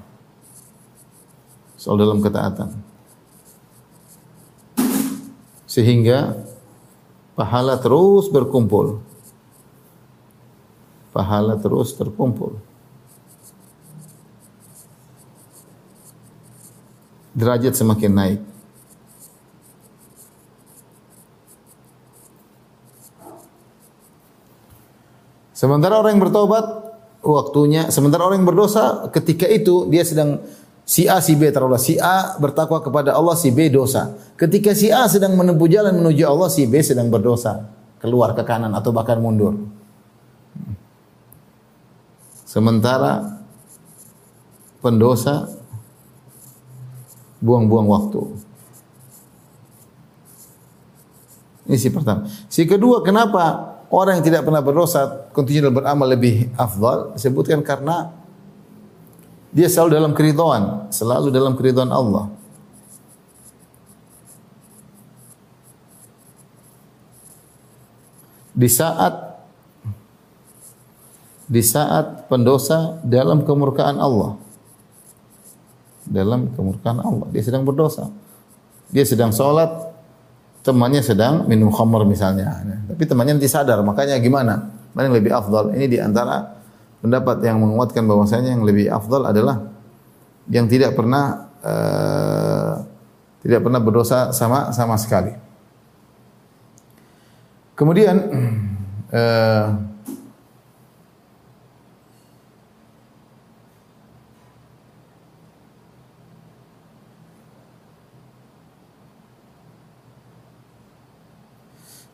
Selalu 1.81 1.99
dalam 2.05 2.21
ketaatan. 2.21 2.69
Sehingga 5.65 6.37
pahala 7.33 7.81
terus 7.81 8.29
berkumpul. 8.29 9.01
Pahala 11.13 11.61
terus 11.61 11.93
terkumpul. 11.93 12.57
Derajat 17.37 17.77
semakin 17.77 18.13
naik. 18.13 18.41
Sementara 25.53 26.01
orang 26.01 26.19
yang 26.19 26.25
bertobat 26.27 26.65
waktunya. 27.23 27.87
Sementara 27.93 28.27
orang 28.27 28.43
yang 28.43 28.49
berdosa 28.51 29.07
ketika 29.15 29.47
itu 29.47 29.87
dia 29.89 30.03
sedang 30.03 30.43
si 30.83 31.07
A 31.07 31.23
si 31.23 31.39
B 31.39 31.49
taruhlah 31.49 31.81
si 31.81 31.97
A 31.99 32.37
bertakwa 32.39 32.83
kepada 32.83 33.15
Allah 33.15 33.39
si 33.39 33.55
B 33.55 33.71
dosa. 33.71 34.15
Ketika 34.35 34.75
si 34.75 34.91
A 34.91 35.07
sedang 35.07 35.39
menempuh 35.39 35.71
jalan 35.71 35.95
menuju 35.99 36.27
Allah 36.27 36.51
si 36.51 36.67
B 36.67 36.83
sedang 36.83 37.09
berdosa, 37.09 37.71
keluar 38.03 38.35
ke 38.35 38.43
kanan 38.43 38.75
atau 38.75 38.91
bahkan 38.91 39.19
mundur. 39.23 39.57
Sementara 42.45 43.41
pendosa 44.85 45.49
buang-buang 47.41 47.89
waktu. 47.89 48.23
Ini 51.71 51.79
si 51.79 51.89
pertama. 51.89 52.27
Si 52.51 52.67
kedua, 52.67 53.01
kenapa 53.01 53.79
orang 53.89 54.19
yang 54.21 54.27
tidak 54.27 54.43
pernah 54.45 54.61
berdosa 54.61 55.31
kontinu 55.31 55.71
beramal 55.71 56.11
lebih 56.11 56.51
afdal 56.59 57.15
disebutkan 57.15 57.63
karena 57.63 58.11
dia 59.53 59.69
selalu 59.69 59.91
dalam 59.93 60.13
keridhaan, 60.17 60.89
selalu 60.89 61.29
dalam 61.29 61.53
keridhaan 61.53 61.93
Allah. 61.93 62.33
Di 68.57 68.69
saat 68.69 69.33
di 71.53 71.61
saat 71.61 72.33
pendosa 72.33 72.97
dalam 73.05 73.45
kemurkaan 73.45 74.01
Allah. 74.01 74.41
Dalam 76.09 76.49
kemurkaan 76.57 76.99
Allah, 77.05 77.29
dia 77.29 77.45
sedang 77.45 77.69
berdosa. 77.69 78.09
Dia 78.89 79.05
sedang 79.05 79.37
sholat, 79.37 79.69
temannya 80.65 81.05
sedang 81.05 81.45
minum 81.45 81.69
khamr 81.69 82.09
misalnya. 82.09 82.57
Tapi 82.89 83.05
temannya 83.05 83.37
nanti 83.37 83.53
sadar, 83.53 83.85
makanya 83.85 84.17
gimana? 84.17 84.73
Mana 84.97 85.13
yang 85.13 85.17
lebih 85.17 85.33
afdal? 85.33 85.77
Ini 85.77 85.87
di 85.89 85.99
antara 86.01 86.62
pendapat 87.03 87.43
yang 87.43 87.59
menguatkan 87.59 88.07
bahwasanya 88.07 88.55
yang 88.55 88.63
lebih 88.63 88.87
afdal 88.89 89.27
adalah 89.27 89.69
yang 90.47 90.71
tidak 90.71 90.95
pernah 90.95 91.51
uh, 91.61 92.73
tidak 93.43 93.61
pernah 93.67 93.83
berdosa 93.83 94.31
sama 94.31 94.71
sama 94.71 94.95
sekali. 94.95 95.35
Kemudian 97.75 98.17
uh, 99.11 99.67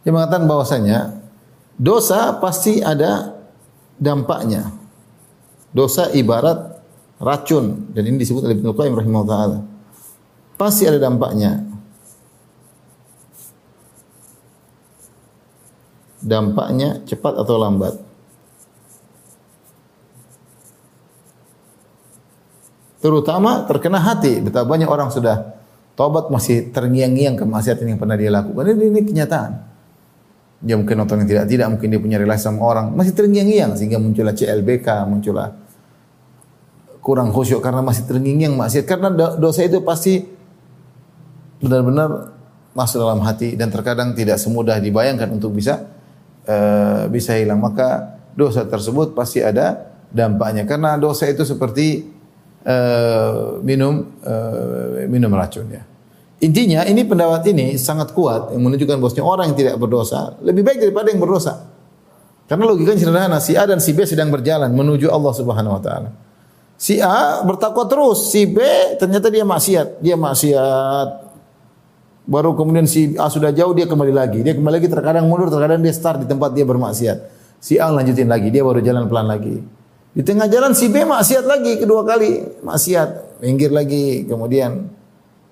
Dia 0.08 0.16
mengatakan 0.16 0.48
bahwasanya 0.48 1.20
dosa 1.76 2.40
pasti 2.40 2.80
ada 2.80 3.37
dampaknya. 3.98 4.72
Dosa 5.74 6.08
ibarat 6.14 6.80
racun 7.20 7.92
dan 7.92 8.02
ini 8.08 8.16
disebut 8.22 8.46
oleh 8.46 8.56
Ibnu 8.56 8.72
Qayyim 8.72 8.94
rahimahullah. 8.96 9.62
Pasti 10.56 10.88
ada 10.88 10.96
dampaknya. 10.96 11.66
Dampaknya 16.18 17.04
cepat 17.06 17.38
atau 17.38 17.54
lambat. 17.60 17.94
Terutama 22.98 23.62
terkena 23.70 24.02
hati. 24.02 24.42
Betapa 24.42 24.66
banyak 24.66 24.90
orang 24.90 25.14
sudah 25.14 25.54
tobat 25.94 26.30
masih 26.34 26.74
terngiang-ngiang 26.74 27.38
kemaksiatan 27.38 27.86
yang 27.86 27.98
pernah 28.02 28.18
dia 28.18 28.34
lakukan. 28.34 28.74
Ini, 28.74 28.84
ini 28.90 29.00
kenyataan. 29.06 29.67
Dia 30.58 30.74
mungkin 30.74 30.98
nonton 30.98 31.22
yang 31.22 31.28
tidak-tidak, 31.30 31.66
mungkin 31.70 31.88
dia 31.94 32.00
punya 32.02 32.18
relasi 32.18 32.50
sama 32.50 32.66
orang. 32.66 32.90
Masih 32.98 33.14
terngiang-ngiang 33.14 33.78
sehingga 33.78 34.02
muncullah 34.02 34.34
CLBK, 34.34 34.88
muncullah 35.06 35.54
kurang 36.98 37.30
khusyuk 37.30 37.62
karena 37.62 37.80
masih 37.80 38.04
terngiang 38.04 38.58
maksiat. 38.58 38.84
Karena 38.84 39.08
dosa 39.38 39.62
itu 39.62 39.80
pasti 39.86 40.18
benar-benar 41.62 42.34
masuk 42.74 42.98
dalam 43.00 43.22
hati 43.22 43.54
dan 43.54 43.70
terkadang 43.70 44.12
tidak 44.12 44.38
semudah 44.38 44.78
dibayangkan 44.82 45.30
untuk 45.30 45.54
bisa 45.54 45.88
uh, 46.44 47.06
bisa 47.06 47.38
hilang. 47.38 47.62
Maka 47.62 48.18
dosa 48.34 48.66
tersebut 48.66 49.14
pasti 49.14 49.38
ada 49.40 49.94
dampaknya. 50.10 50.66
Karena 50.66 50.98
dosa 50.98 51.30
itu 51.30 51.46
seperti 51.46 52.02
uh, 52.66 53.62
minum 53.62 54.18
uh, 54.26 55.06
minum 55.06 55.30
racun 55.32 55.70
ya. 55.70 55.86
Intinya 56.38 56.86
ini 56.86 57.02
pendapat 57.02 57.42
ini 57.50 57.74
sangat 57.74 58.14
kuat 58.14 58.54
yang 58.54 58.62
menunjukkan 58.62 59.02
bahwasanya 59.02 59.26
orang 59.26 59.44
yang 59.50 59.58
tidak 59.58 59.74
berdosa 59.82 60.38
lebih 60.38 60.62
baik 60.62 60.78
daripada 60.86 61.10
yang 61.10 61.18
berdosa. 61.18 61.66
Karena 62.46 62.64
logikanya 62.64 62.96
sederhana, 62.96 63.38
si 63.42 63.58
A 63.58 63.66
dan 63.66 63.82
si 63.82 63.92
B 63.92 64.06
sedang 64.06 64.30
berjalan 64.30 64.70
menuju 64.70 65.10
Allah 65.10 65.34
Subhanahu 65.34 65.76
wa 65.76 65.82
taala. 65.82 66.10
Si 66.78 67.02
A 67.02 67.42
bertakwa 67.42 67.84
terus, 67.90 68.30
si 68.30 68.46
B 68.46 68.62
ternyata 68.96 69.28
dia 69.34 69.42
maksiat, 69.42 69.98
dia 69.98 70.14
maksiat. 70.14 71.08
Baru 72.24 72.54
kemudian 72.54 72.86
si 72.86 73.18
A 73.18 73.26
sudah 73.26 73.50
jauh 73.50 73.74
dia 73.74 73.90
kembali 73.90 74.14
lagi. 74.14 74.40
Dia 74.46 74.54
kembali 74.54 74.78
lagi 74.78 74.88
terkadang 74.88 75.26
mundur, 75.26 75.50
terkadang 75.50 75.82
dia 75.82 75.90
start 75.90 76.22
di 76.22 76.26
tempat 76.30 76.54
dia 76.54 76.62
bermaksiat. 76.64 77.18
Si 77.58 77.76
A 77.82 77.90
lanjutin 77.90 78.30
lagi, 78.30 78.48
dia 78.54 78.62
baru 78.62 78.78
jalan 78.78 79.10
pelan 79.10 79.26
lagi. 79.26 79.58
Di 80.14 80.22
tengah 80.22 80.46
jalan 80.46 80.72
si 80.72 80.86
B 80.88 81.02
maksiat 81.02 81.44
lagi 81.44 81.82
kedua 81.82 82.06
kali, 82.06 82.62
maksiat, 82.62 83.42
minggir 83.44 83.74
lagi, 83.74 84.24
kemudian 84.24 84.88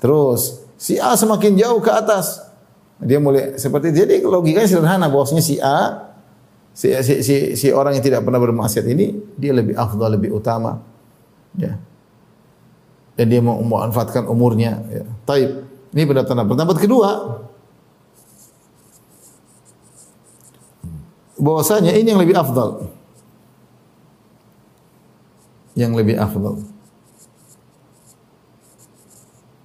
terus 0.01 0.65
Si 0.77 1.01
A 1.01 1.17
semakin 1.17 1.57
jauh 1.57 1.81
ke 1.81 1.89
atas. 1.89 2.45
Dia 3.01 3.21
mulai 3.21 3.61
seperti 3.61 3.93
jadi 3.93 4.25
logikanya 4.25 4.69
sederhana 4.69 5.09
bahwasanya 5.12 5.45
si 5.45 5.61
A 5.61 6.12
si, 6.77 6.93
si, 7.01 7.15
si, 7.25 7.35
si 7.57 7.67
orang 7.73 7.97
yang 7.97 8.05
tidak 8.05 8.21
pernah 8.25 8.41
bermaksiat 8.41 8.85
ini 8.89 9.17
dia 9.41 9.57
lebih 9.57 9.77
afdal, 9.77 10.12
lebih 10.17 10.37
utama. 10.37 10.81
Ya. 11.57 11.81
Dan 13.17 13.33
dia 13.33 13.41
mau 13.41 13.57
memanfaatkan 13.57 14.29
umurnya. 14.29 14.85
Ya. 14.93 15.05
Taib. 15.25 15.65
Ini 15.97 16.05
pendapat 16.05 16.45
pendapat 16.45 16.77
kedua. 16.77 17.11
Bahwasanya 21.41 21.97
ini 21.97 22.12
yang 22.12 22.21
lebih 22.21 22.37
afdal. 22.37 22.93
Yang 25.73 25.93
lebih 25.97 26.17
afdal. 26.21 26.76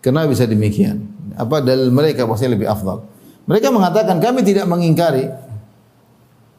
Kenapa 0.02 0.34
bisa 0.34 0.50
demikian? 0.50 1.06
Apa 1.38 1.62
dalil 1.62 1.94
mereka 1.94 2.26
bahwasanya 2.26 2.58
lebih 2.58 2.68
afdal? 2.68 3.06
Mereka 3.46 3.70
mengatakan 3.70 4.18
kami 4.18 4.42
tidak 4.42 4.66
mengingkari 4.66 5.30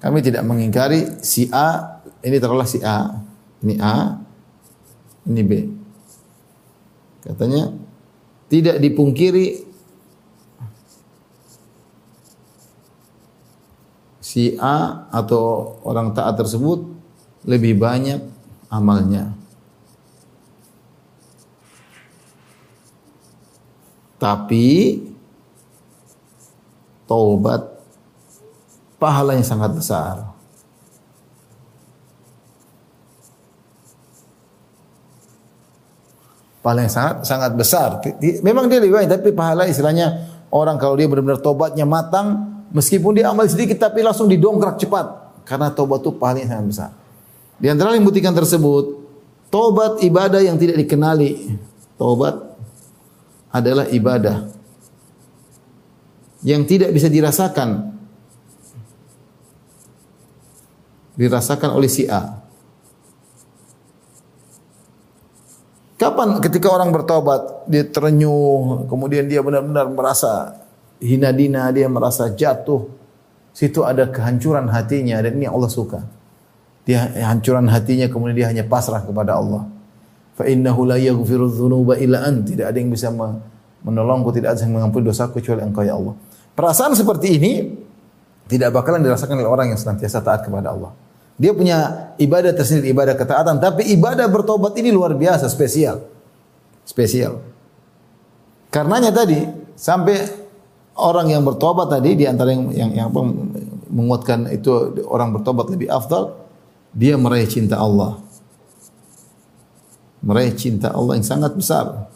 kami 0.02 0.18
tidak 0.18 0.42
mengingkari 0.42 1.22
si 1.22 1.46
A 1.54 2.02
ini 2.26 2.42
terulah 2.42 2.66
si 2.66 2.82
A, 2.82 3.22
ini 3.62 3.78
A, 3.78 4.18
ini 5.30 5.42
B. 5.46 5.52
Katanya 7.22 7.70
tidak 8.50 8.82
dipungkiri 8.82 9.62
si 14.18 14.58
A 14.58 15.06
atau 15.14 15.78
orang 15.86 16.10
taat 16.14 16.34
tersebut 16.34 16.82
lebih 17.46 17.78
banyak 17.78 18.22
amalnya. 18.70 19.34
Tapi 24.22 25.02
taubat 27.10 27.66
pahalanya 29.02 29.42
sangat 29.42 29.74
besar. 29.74 30.30
Pahala 36.62 36.86
yang 36.86 36.94
sangat 36.94 37.26
sangat 37.26 37.52
besar. 37.58 37.98
Memang 38.46 38.70
dia 38.70 38.78
lebih 38.78 38.94
baik, 38.94 39.10
tapi 39.10 39.34
pahala 39.34 39.66
istilahnya 39.66 40.30
orang 40.54 40.78
kalau 40.78 40.94
dia 40.94 41.10
benar-benar 41.10 41.42
tobatnya 41.42 41.82
matang, 41.82 42.62
meskipun 42.70 43.18
dia 43.18 43.26
amal 43.26 43.50
sedikit 43.50 43.82
tapi 43.82 44.06
langsung 44.06 44.30
didongkrak 44.30 44.78
cepat 44.78 45.42
karena 45.42 45.74
tobat 45.74 46.06
itu 46.06 46.14
pahalanya 46.14 46.54
sangat 46.54 46.66
besar. 46.70 46.90
Di 47.58 47.66
antara 47.66 47.98
yang 47.98 48.06
buktikan 48.06 48.30
tersebut, 48.30 49.02
tobat 49.50 49.98
ibadah 50.06 50.38
yang 50.38 50.54
tidak 50.54 50.78
dikenali. 50.78 51.58
Tobat 51.98 52.51
adalah 53.52 53.86
ibadah 53.92 54.48
yang 56.42 56.66
tidak 56.66 56.90
bisa 56.90 57.06
dirasakan 57.06 57.92
dirasakan 61.14 61.70
oleh 61.76 61.90
si 61.92 62.08
A. 62.08 62.40
Kapan 66.00 66.42
ketika 66.42 66.66
orang 66.66 66.90
bertobat, 66.90 67.68
dia 67.70 67.86
terenyuh, 67.86 68.90
kemudian 68.90 69.30
dia 69.30 69.38
benar-benar 69.38 69.86
merasa 69.86 70.58
hina 70.98 71.30
dina, 71.30 71.70
dia 71.70 71.86
merasa 71.86 72.26
jatuh. 72.26 72.90
Situ 73.54 73.86
ada 73.86 74.08
kehancuran 74.10 74.66
hatinya 74.66 75.22
dan 75.22 75.38
ini 75.38 75.46
Allah 75.46 75.70
suka. 75.70 76.02
Dia 76.82 77.06
hancuran 77.30 77.70
hatinya 77.70 78.10
kemudian 78.10 78.34
dia 78.34 78.48
hanya 78.50 78.64
pasrah 78.66 79.04
kepada 79.04 79.38
Allah. 79.38 79.62
Fa 80.32 80.48
innahu 80.48 80.88
la 80.88 80.96
yaghfiru 80.96 81.48
dzunuba 81.52 82.00
illa 82.00 82.24
ant. 82.24 82.48
Tidak 82.48 82.64
ada 82.64 82.76
yang 82.76 82.88
bisa 82.88 83.12
menolongku, 83.84 84.32
tidak 84.32 84.56
ada 84.56 84.60
yang 84.64 84.80
mengampuni 84.80 85.04
dosa 85.04 85.28
kecuali 85.28 85.60
Engkau 85.60 85.84
ya 85.84 85.96
Allah. 85.96 86.16
Perasaan 86.52 86.96
seperti 86.96 87.28
ini 87.36 87.52
tidak 88.48 88.72
bakalan 88.72 89.04
dirasakan 89.04 89.40
oleh 89.40 89.48
orang 89.48 89.72
yang 89.72 89.80
senantiasa 89.80 90.24
taat 90.24 90.44
kepada 90.44 90.72
Allah. 90.72 90.92
Dia 91.40 91.56
punya 91.56 92.12
ibadah 92.20 92.52
tersendiri, 92.52 92.92
ibadah 92.92 93.16
ketaatan, 93.16 93.56
tapi 93.56 93.88
ibadah 93.96 94.28
bertobat 94.28 94.76
ini 94.76 94.92
luar 94.92 95.16
biasa, 95.16 95.48
spesial. 95.48 96.04
Spesial. 96.84 97.40
Karenanya 98.68 99.12
tadi 99.12 99.40
sampai 99.76 100.16
orang 100.96 101.32
yang 101.32 101.42
bertobat 101.44 101.88
tadi 101.88 102.16
di 102.16 102.24
antara 102.28 102.52
yang 102.52 102.68
yang, 102.72 102.90
yang 102.92 103.06
apa, 103.08 103.20
menguatkan 103.88 104.48
itu 104.52 104.70
orang 105.08 105.32
bertobat 105.32 105.72
lebih 105.72 105.88
afdal, 105.88 106.36
dia 106.92 107.16
meraih 107.16 107.48
cinta 107.48 107.80
Allah 107.80 108.20
meraih 110.22 110.54
cinta 110.54 110.94
Allah 110.94 111.18
yang 111.18 111.26
sangat 111.26 111.52
besar. 111.54 112.12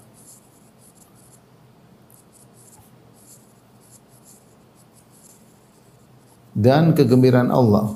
dan 6.56 6.96
kegembiraan 6.96 7.52
Allah 7.52 7.92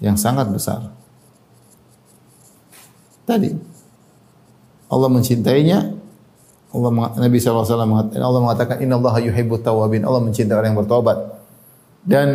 yang 0.00 0.16
sangat 0.16 0.48
besar. 0.48 0.96
Tadi 3.28 3.52
Allah 4.88 5.08
mencintainya. 5.12 5.92
Allah 6.72 6.90
Nabi 7.16 7.36
SAW 7.40 7.64
mengatakan 7.88 8.20
Allah 8.20 8.40
mengatakan 8.40 8.76
Inna 8.80 8.96
Allah 8.96 9.20
yuhibbut 9.20 9.60
tawabin. 9.60 10.08
Allah 10.08 10.24
mencintai 10.24 10.56
orang 10.56 10.72
yang 10.72 10.80
bertobat. 10.80 11.18
Dan 12.04 12.28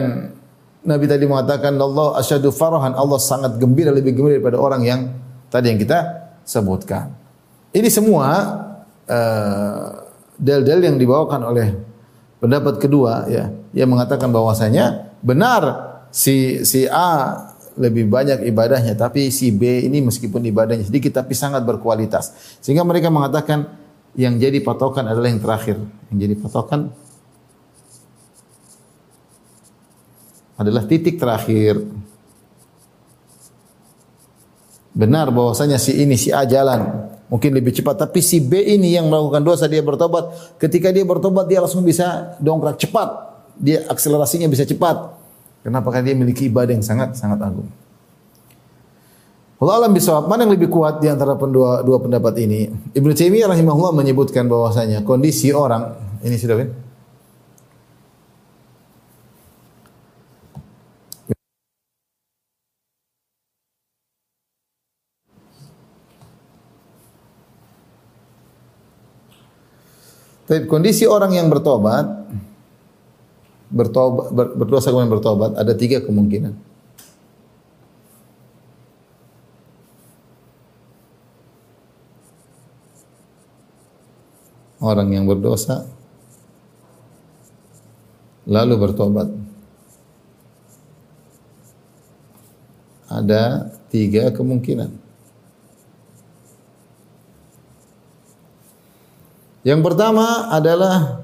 Nabi 0.82 1.06
tadi 1.06 1.30
mengatakan 1.30 1.78
Allah 1.78 2.18
asyadu 2.18 2.50
farahan. 2.50 2.98
Allah 2.98 3.22
sangat 3.22 3.62
gembira 3.62 3.94
lebih 3.94 4.18
gembira 4.18 4.42
daripada 4.42 4.58
orang 4.58 4.82
yang 4.82 5.00
tadi 5.54 5.70
yang 5.70 5.78
kita 5.78 6.00
sebutkan. 6.42 7.14
Ini 7.72 7.88
semua 7.88 8.28
uh, 9.06 9.86
dalil-dalil 10.42 10.96
yang 10.96 10.98
dibawakan 10.98 11.42
oleh 11.46 11.68
pendapat 12.42 12.82
kedua 12.82 13.30
ya 13.30 13.54
yang 13.78 13.94
mengatakan 13.94 14.34
bahwasanya 14.34 15.14
benar 15.22 15.62
si 16.10 16.66
si 16.66 16.90
A 16.90 17.38
lebih 17.78 18.10
banyak 18.10 18.44
ibadahnya 18.50 18.98
tapi 18.98 19.32
si 19.32 19.54
B 19.54 19.86
ini 19.88 20.04
meskipun 20.04 20.44
ibadahnya 20.44 20.84
sedikit 20.90 21.24
tapi 21.24 21.38
sangat 21.38 21.64
berkualitas 21.64 22.58
sehingga 22.60 22.84
mereka 22.84 23.08
mengatakan 23.08 23.70
yang 24.18 24.36
jadi 24.36 24.60
patokan 24.60 25.08
adalah 25.08 25.32
yang 25.32 25.40
terakhir 25.40 25.78
yang 26.12 26.18
jadi 26.28 26.36
patokan 26.36 26.92
adalah 30.62 30.86
titik 30.86 31.18
terakhir 31.18 31.82
benar 34.94 35.34
bahwasanya 35.34 35.82
si 35.82 35.98
ini 35.98 36.16
si 36.20 36.30
A 36.30 36.46
jalan 36.46 37.10
mungkin 37.32 37.56
lebih 37.56 37.74
cepat 37.74 38.06
tapi 38.06 38.20
si 38.22 38.44
B 38.44 38.60
ini 38.60 38.94
yang 38.94 39.08
melakukan 39.08 39.42
dosa 39.42 39.66
dia 39.66 39.82
bertobat 39.82 40.56
ketika 40.62 40.94
dia 40.94 41.08
bertobat 41.08 41.48
dia 41.48 41.64
langsung 41.64 41.82
bisa 41.82 42.38
dongkrak 42.38 42.78
cepat 42.78 43.10
dia 43.56 43.88
akselerasinya 43.88 44.52
bisa 44.52 44.68
cepat 44.68 45.22
Kenapa? 45.62 45.94
Karena 45.94 46.12
dia 46.12 46.16
memiliki 46.18 46.50
ibadah 46.50 46.74
yang 46.74 46.86
sangat 46.86 47.14
sangat 47.14 47.38
agung. 47.42 47.70
Allah 49.62 49.86
alam 49.86 49.94
bisawab, 49.94 50.26
mana 50.26 50.42
yang 50.42 50.58
lebih 50.58 50.74
kuat 50.74 50.98
di 50.98 51.06
antara 51.06 51.38
pendua, 51.38 51.86
dua 51.86 52.02
pendapat 52.02 52.34
ini? 52.42 52.66
Ibnu 52.98 53.14
Taimiyah 53.14 53.46
rahimahullah 53.54 53.94
menyebutkan 53.94 54.50
bahwasanya 54.50 55.06
kondisi 55.06 55.54
orang 55.54 55.94
ini 56.26 56.34
sudah 56.34 56.66
kan? 56.66 56.70
Tapi 70.52 70.68
kondisi 70.68 71.08
orang 71.08 71.32
yang 71.32 71.48
bertobat 71.48 72.28
bertobat, 73.72 74.36
ber, 74.36 74.48
berdosa 74.60 74.92
kemudian 74.92 75.08
bertobat, 75.08 75.56
ada 75.56 75.72
tiga 75.72 76.04
kemungkinan. 76.04 76.54
Orang 84.82 85.14
yang 85.16 85.24
berdosa 85.24 85.88
lalu 88.44 88.76
bertobat. 88.76 89.30
Ada 93.08 93.72
tiga 93.88 94.36
kemungkinan. 94.36 95.01
Yang 99.62 99.82
pertama 99.86 100.50
adalah 100.50 101.22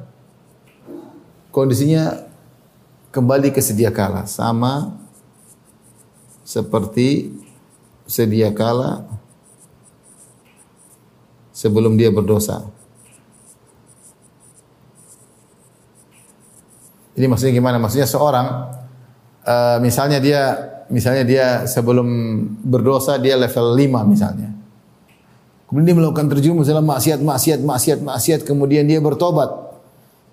kondisinya 1.50 2.30
kembali 3.10 3.50
ke 3.50 3.58
sedia 3.66 3.90
kala 3.90 4.30
sama 4.30 4.94
seperti 6.46 7.34
sedia 8.06 8.54
kala 8.54 9.10
sebelum 11.50 11.98
dia 11.98 12.14
berdosa. 12.14 12.70
Ini 17.18 17.26
maksudnya 17.26 17.58
gimana? 17.58 17.82
Maksudnya 17.82 18.06
seorang 18.06 18.70
uh, 19.42 19.82
misalnya 19.82 20.22
dia 20.22 20.42
misalnya 20.94 21.26
dia 21.26 21.46
sebelum 21.66 22.06
berdosa 22.62 23.18
dia 23.18 23.34
level 23.34 23.74
5 23.74 24.06
misalnya. 24.06 24.57
Kemudian 25.68 25.86
dia 25.92 25.98
melakukan 26.00 26.32
terjerumus 26.32 26.72
dalam 26.72 26.88
maksiat, 26.88 27.20
maksiat, 27.20 27.60
maksiat, 27.60 28.00
maksiat, 28.00 28.40
kemudian 28.48 28.88
dia 28.88 29.04
bertobat. 29.04 29.68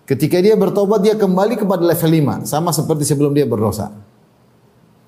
Ketika 0.07 0.39
dia 0.39 0.55
bertobat 0.55 1.03
dia 1.03 1.19
kembali 1.19 1.59
kepada 1.59 1.83
level 1.83 2.11
5 2.47 2.47
sama 2.47 2.71
seperti 2.71 3.03
sebelum 3.03 3.35
dia 3.35 3.43
berdosa. 3.43 3.91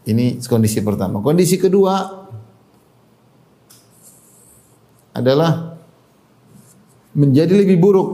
Ini 0.07 0.43
kondisi 0.51 0.83
pertama. 0.83 1.23
Kondisi 1.23 1.55
kedua 1.59 2.27
adalah 5.15 5.79
menjadi 7.15 7.63
lebih 7.63 7.79
buruk. 7.79 8.09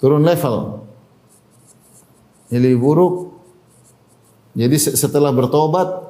Turun 0.00 0.24
level. 0.24 0.86
Jadi 2.48 2.60
lebih 2.72 2.80
buruk. 2.80 3.14
Jadi 4.56 4.76
setelah 4.80 5.28
bertobat 5.34 6.07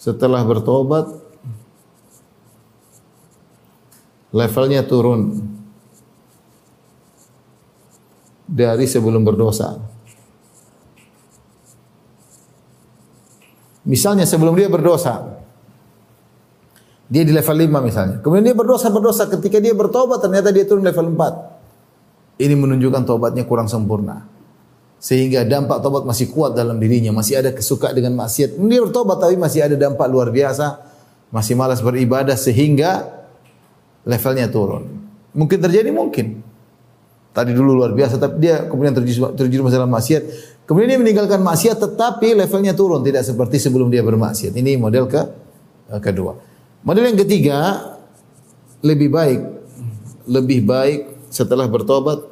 setelah 0.00 0.40
bertobat 0.48 1.12
levelnya 4.32 4.80
turun 4.80 5.44
dari 8.48 8.88
sebelum 8.88 9.20
berdosa. 9.22 9.76
Misalnya 13.84 14.24
sebelum 14.24 14.56
dia 14.56 14.72
berdosa, 14.72 15.40
dia 17.10 17.22
di 17.26 17.32
level 17.34 17.56
5 17.58 17.88
misalnya. 17.88 18.16
Kemudian 18.24 18.44
dia 18.48 18.56
berdosa 18.56 18.88
berdosa 18.88 19.28
ketika 19.28 19.60
dia 19.60 19.76
bertobat 19.76 20.24
ternyata 20.24 20.48
dia 20.48 20.64
turun 20.64 20.86
level 20.86 21.12
4. 21.12 22.40
Ini 22.40 22.54
menunjukkan 22.56 23.02
tobatnya 23.04 23.44
kurang 23.44 23.68
sempurna. 23.68 24.39
Sehingga 25.00 25.48
dampak 25.48 25.80
tobat 25.80 26.04
masih 26.04 26.28
kuat 26.28 26.52
dalam 26.52 26.76
dirinya, 26.76 27.08
masih 27.16 27.40
ada 27.40 27.56
kesuka 27.56 27.88
dengan 27.96 28.12
maksiat. 28.20 28.60
Dia 28.60 28.80
bertobat 28.84 29.16
tapi 29.16 29.40
masih 29.40 29.64
ada 29.64 29.72
dampak 29.72 30.04
luar 30.12 30.28
biasa, 30.28 30.76
masih 31.32 31.56
malas 31.56 31.80
beribadah 31.80 32.36
sehingga 32.36 33.08
levelnya 34.04 34.52
turun. 34.52 34.84
Mungkin 35.32 35.56
terjadi 35.56 35.88
mungkin. 35.88 36.44
Tadi 37.32 37.56
dulu 37.56 37.80
luar 37.80 37.96
biasa, 37.96 38.20
tapi 38.20 38.44
dia 38.44 38.68
kemudian 38.68 38.92
terjerumus 39.38 39.72
dalam 39.72 39.88
maksiat. 39.88 40.22
Kemudian 40.68 40.92
dia 40.92 41.00
meninggalkan 41.00 41.40
maksiat, 41.40 41.80
tetapi 41.80 42.36
levelnya 42.36 42.76
turun, 42.76 43.00
tidak 43.00 43.24
seperti 43.24 43.56
sebelum 43.56 43.88
dia 43.88 44.04
bermaksiat. 44.04 44.52
Ini 44.52 44.76
model 44.76 45.08
ke 45.08 45.20
eh, 45.96 46.00
kedua. 46.02 46.36
Model 46.84 47.08
yang 47.08 47.18
ketiga 47.18 47.58
lebih 48.84 49.08
baik, 49.08 49.40
lebih 50.28 50.60
baik 50.66 51.00
setelah 51.30 51.70
bertobat 51.70 52.26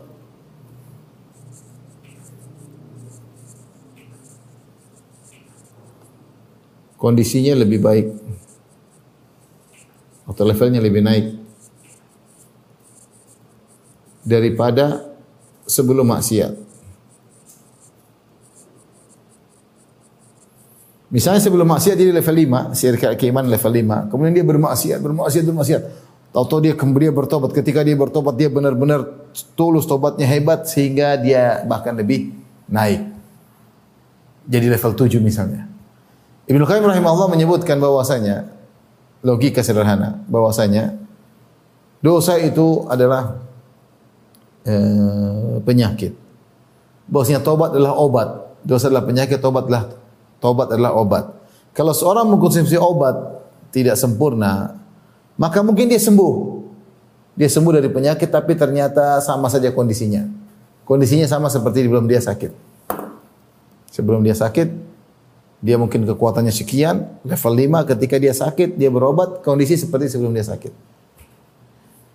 kondisinya 6.98 7.54
lebih 7.54 7.78
baik 7.78 8.06
atau 10.28 10.44
levelnya 10.44 10.82
lebih 10.82 11.00
naik 11.00 11.26
daripada 14.26 15.08
sebelum 15.64 16.04
maksiat. 16.12 16.68
Misalnya 21.08 21.40
sebelum 21.40 21.64
maksiat 21.64 21.96
dia 21.96 22.12
level 22.12 22.36
5, 22.36 22.76
syirik 22.76 23.16
keiman 23.16 23.48
level 23.48 23.72
5. 23.72 24.12
Kemudian 24.12 24.34
dia 24.36 24.44
bermaksiat, 24.44 25.00
bermaksiat, 25.00 25.44
bermaksiat. 25.48 25.82
Tahu-tahu 26.36 26.60
dia 26.60 26.76
kemudian 26.76 27.16
bertobat. 27.16 27.56
Ketika 27.56 27.80
dia 27.80 27.96
bertobat 27.96 28.36
dia 28.36 28.52
benar-benar 28.52 29.32
tulus 29.56 29.88
tobatnya 29.88 30.28
hebat 30.28 30.68
sehingga 30.68 31.16
dia 31.16 31.64
bahkan 31.64 31.96
lebih 31.96 32.36
naik. 32.68 33.08
Jadi 34.44 34.66
level 34.68 34.92
7 34.92 35.24
misalnya. 35.24 35.67
Ibnu 36.48 36.64
Qayyim 36.64 36.84
rahimahullah 36.88 37.28
menyebutkan 37.28 37.76
bahwasanya 37.76 38.48
logika 39.20 39.60
sederhana 39.60 40.24
bahwasanya 40.32 40.96
dosa 42.00 42.40
itu 42.40 42.88
adalah 42.88 43.48
Eh, 44.68 45.56
penyakit. 45.64 46.12
Bahwasanya 47.08 47.40
tobat 47.40 47.72
adalah 47.72 47.96
obat. 47.96 48.28
Dosa 48.60 48.92
adalah 48.92 49.08
penyakit, 49.08 49.40
tobat 49.40 49.64
adalah 49.64 49.96
tobat 50.44 50.68
adalah 50.68 50.92
obat. 50.92 51.24
Kalau 51.72 51.96
seorang 51.96 52.28
mengkonsumsi 52.28 52.76
obat 52.76 53.16
tidak 53.72 53.96
sempurna, 53.96 54.76
maka 55.40 55.64
mungkin 55.64 55.88
dia 55.88 55.96
sembuh. 55.96 56.60
Dia 57.32 57.48
sembuh 57.48 57.80
dari 57.80 57.88
penyakit 57.88 58.28
tapi 58.28 58.52
ternyata 58.60 59.24
sama 59.24 59.48
saja 59.48 59.72
kondisinya. 59.72 60.28
Kondisinya 60.84 61.24
sama 61.24 61.48
seperti 61.48 61.88
sebelum 61.88 62.04
dia 62.04 62.20
sakit. 62.20 62.52
Sebelum 63.88 64.20
dia 64.20 64.36
sakit, 64.36 64.68
dia 65.58 65.74
mungkin 65.74 66.06
kekuatannya 66.06 66.54
sekian, 66.54 67.18
level 67.26 67.52
5 67.84 67.90
ketika 67.94 68.16
dia 68.22 68.30
sakit, 68.30 68.78
dia 68.78 68.90
berobat, 68.90 69.42
kondisi 69.42 69.74
seperti 69.74 70.10
sebelum 70.10 70.30
dia 70.30 70.46
sakit. 70.46 70.70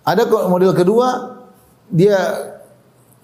Ada 0.04 0.28
model 0.48 0.72
kedua, 0.72 1.40
dia 1.88 2.16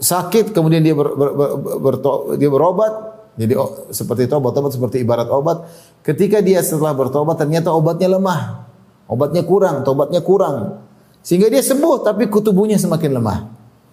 sakit 0.01 0.53
kemudian 0.53 0.81
dia 0.81 0.97
ber, 0.97 1.13
ber, 1.13 1.31
ber, 1.37 1.51
ber, 1.81 1.95
dia 2.41 2.49
berobat 2.49 3.11
jadi 3.41 3.57
oh, 3.57 3.89
seperti 3.89 4.27
tobat 4.27 4.53
tobat 4.53 4.77
seperti 4.77 5.01
ibarat 5.01 5.29
obat. 5.33 5.65
Ketika 6.05 6.45
dia 6.45 6.61
setelah 6.61 6.93
bertobat 6.93 7.41
ternyata 7.41 7.73
obatnya 7.73 8.13
lemah. 8.13 8.69
Obatnya 9.09 9.43
kurang 9.49 9.81
tobatnya 9.81 10.21
kurang. 10.21 10.85
Sehingga 11.25 11.49
dia 11.49 11.65
sembuh 11.65 12.05
tapi 12.05 12.29
tubuhnya 12.29 12.77
semakin 12.77 13.11
lemah. 13.17 13.39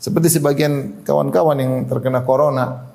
Seperti 0.03 0.29
sebagian 0.35 1.01
kawan-kawan 1.07 1.57
yang 1.57 1.73
terkena 1.89 2.21
corona 2.27 2.86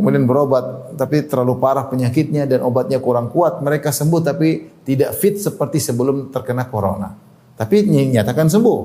kemudian 0.00 0.24
berobat 0.24 0.96
tapi 0.96 1.28
terlalu 1.28 1.60
parah 1.60 1.84
penyakitnya 1.86 2.48
dan 2.48 2.64
obatnya 2.64 2.96
kurang 2.98 3.28
kuat 3.28 3.60
mereka 3.60 3.92
sembuh 3.92 4.20
tapi 4.24 4.80
tidak 4.82 5.12
fit 5.20 5.36
seperti 5.36 5.76
sebelum 5.76 6.32
terkena 6.32 6.64
corona 6.72 7.12
tapi 7.54 7.84
nyatakan 7.84 8.48
sembuh 8.48 8.80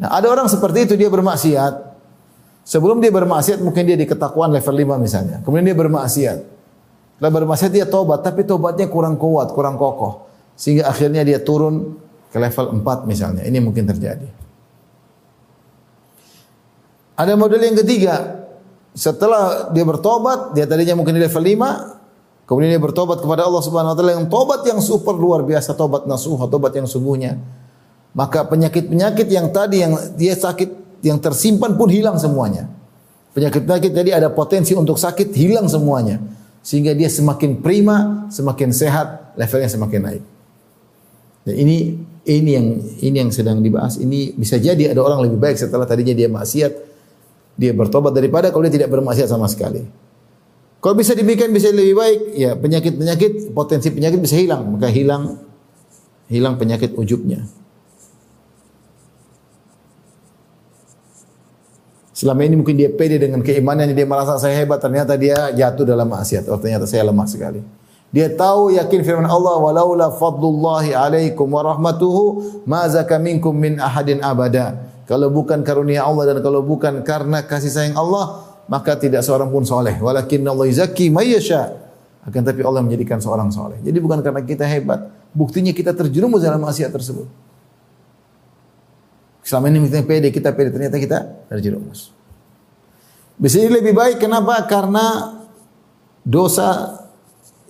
nah 0.00 0.16
ada 0.16 0.32
orang 0.32 0.48
seperti 0.48 0.88
itu 0.88 0.94
dia 0.96 1.12
bermaksiat 1.12 1.90
Sebelum 2.70 3.02
dia 3.02 3.10
bermaksiat 3.10 3.58
mungkin 3.64 3.82
dia 3.82 3.98
di 3.98 4.06
ketakwaan 4.06 4.54
level 4.54 4.74
5 4.94 4.94
misalnya. 5.00 5.36
Kemudian 5.42 5.72
dia 5.72 5.78
bermaksiat. 5.78 6.38
Setelah 7.18 7.32
bermaksiat 7.42 7.72
dia 7.74 7.82
tobat, 7.88 8.22
tapi 8.22 8.46
tobatnya 8.46 8.86
kurang 8.86 9.18
kuat, 9.18 9.50
kurang 9.52 9.74
kokoh. 9.74 10.30
Sehingga 10.56 10.86
akhirnya 10.86 11.26
dia 11.26 11.42
turun 11.42 11.98
ke 12.30 12.38
level 12.38 12.78
4 12.78 13.10
misalnya. 13.10 13.42
Ini 13.42 13.58
mungkin 13.58 13.90
terjadi. 13.90 14.28
Ada 17.18 17.34
model 17.36 17.58
yang 17.58 17.76
ketiga. 17.82 18.39
Setelah 18.90 19.70
dia 19.70 19.86
bertobat, 19.86 20.50
dia 20.54 20.66
tadinya 20.66 20.98
mungkin 20.98 21.14
di 21.14 21.22
level 21.22 21.42
5, 21.42 22.50
kemudian 22.50 22.70
dia 22.74 22.82
bertobat 22.82 23.22
kepada 23.22 23.46
Allah 23.46 23.62
Subhanahu 23.62 23.94
wa 23.94 23.96
taala 23.96 24.12
yang 24.18 24.26
tobat 24.26 24.66
yang 24.66 24.82
super 24.82 25.14
luar 25.14 25.46
biasa, 25.46 25.78
tobat 25.78 26.10
nasuh, 26.10 26.38
tobat 26.50 26.74
yang 26.74 26.90
sungguhnya. 26.90 27.38
Maka 28.10 28.42
penyakit-penyakit 28.50 29.30
yang 29.30 29.54
tadi 29.54 29.86
yang 29.86 29.94
dia 30.18 30.34
sakit 30.34 31.02
yang 31.06 31.22
tersimpan 31.22 31.78
pun 31.78 31.86
hilang 31.86 32.18
semuanya. 32.18 32.66
Penyakit-penyakit 33.30 33.92
tadi 33.94 34.10
ada 34.10 34.26
potensi 34.34 34.74
untuk 34.74 34.98
sakit 34.98 35.30
hilang 35.30 35.70
semuanya. 35.70 36.18
Sehingga 36.60 36.92
dia 36.92 37.06
semakin 37.06 37.62
prima, 37.62 38.26
semakin 38.28 38.74
sehat, 38.74 39.38
levelnya 39.38 39.70
semakin 39.70 40.00
naik. 40.02 40.22
Dan 41.46 41.54
ini 41.56 41.76
ini 42.26 42.50
yang 42.52 42.66
ini 43.00 43.16
yang 43.16 43.30
sedang 43.30 43.62
dibahas. 43.62 43.96
Ini 43.96 44.34
bisa 44.36 44.58
jadi 44.60 44.92
ada 44.92 45.00
orang 45.00 45.24
lebih 45.24 45.38
baik 45.40 45.56
setelah 45.56 45.86
tadinya 45.88 46.12
dia 46.12 46.26
maksiat, 46.28 46.89
dia 47.60 47.76
bertobat 47.76 48.16
daripada 48.16 48.48
kalau 48.48 48.64
dia 48.64 48.80
tidak 48.80 48.88
bermaksiat 48.88 49.28
sama 49.28 49.44
sekali. 49.44 49.84
Kalau 50.80 50.96
bisa 50.96 51.12
demikian 51.12 51.52
bisa 51.52 51.68
lebih 51.68 51.92
baik, 51.92 52.20
ya 52.40 52.56
penyakit-penyakit 52.56 53.52
potensi 53.52 53.92
penyakit 53.92 54.16
bisa 54.16 54.40
hilang, 54.40 54.64
maka 54.64 54.88
hilang 54.88 55.36
hilang 56.32 56.56
penyakit 56.56 56.96
ujubnya. 56.96 57.44
Selama 62.16 62.40
ini 62.48 62.56
mungkin 62.56 62.80
dia 62.80 62.88
pede 62.88 63.20
dengan 63.20 63.44
keimanannya, 63.44 63.92
dia 63.92 64.08
merasa 64.08 64.40
saya 64.40 64.56
hebat, 64.56 64.80
ternyata 64.80 65.20
dia 65.20 65.52
jatuh 65.52 65.84
dalam 65.84 66.08
maksiat. 66.08 66.48
Oh 66.48 66.56
ternyata 66.56 66.88
saya 66.88 67.04
lemah 67.04 67.28
sekali. 67.28 67.60
Dia 68.12 68.32
tahu 68.32 68.72
yakin 68.76 69.00
firman 69.04 69.28
Allah, 69.28 69.56
walaula 69.60 70.08
fadlullahi 70.16 70.96
alaikum 70.96 71.48
wa 71.48 71.60
rahmatuhu, 71.64 72.24
ma 72.64 72.88
zaka 72.88 73.20
minkum 73.20 73.52
min 73.52 73.76
ahadin 73.80 74.20
abada. 74.24 74.80
Kalau 75.10 75.26
bukan 75.26 75.66
karunia 75.66 76.06
Allah 76.06 76.30
dan 76.30 76.38
kalau 76.38 76.62
bukan 76.62 77.02
karena 77.02 77.42
kasih 77.42 77.66
sayang 77.66 77.98
Allah, 77.98 78.46
maka 78.70 78.94
tidak 78.94 79.26
seorang 79.26 79.50
pun 79.50 79.66
soleh. 79.66 79.98
Walakin 79.98 80.46
Allah 80.46 80.70
yuzakki 80.70 81.10
mayyasha. 81.10 81.74
Akan 82.22 82.46
tapi 82.46 82.62
Allah 82.62 82.78
menjadikan 82.78 83.18
seorang 83.18 83.50
soleh. 83.50 83.82
Jadi 83.82 83.98
bukan 83.98 84.22
karena 84.22 84.46
kita 84.46 84.62
hebat. 84.70 85.10
Buktinya 85.34 85.74
kita 85.74 85.98
terjerumus 85.98 86.46
dalam 86.46 86.62
maksiat 86.62 86.94
tersebut. 86.94 87.26
Selama 89.42 89.66
ini 89.74 89.90
kita 89.90 90.06
pede, 90.06 90.28
kita 90.30 90.54
pede, 90.54 90.70
ternyata 90.70 90.94
kita 91.02 91.18
terjerumus. 91.50 92.14
Bisa 93.34 93.58
jadi 93.58 93.82
lebih 93.82 93.98
baik, 93.98 94.22
kenapa? 94.22 94.62
Karena 94.70 95.34
dosa 96.22 97.02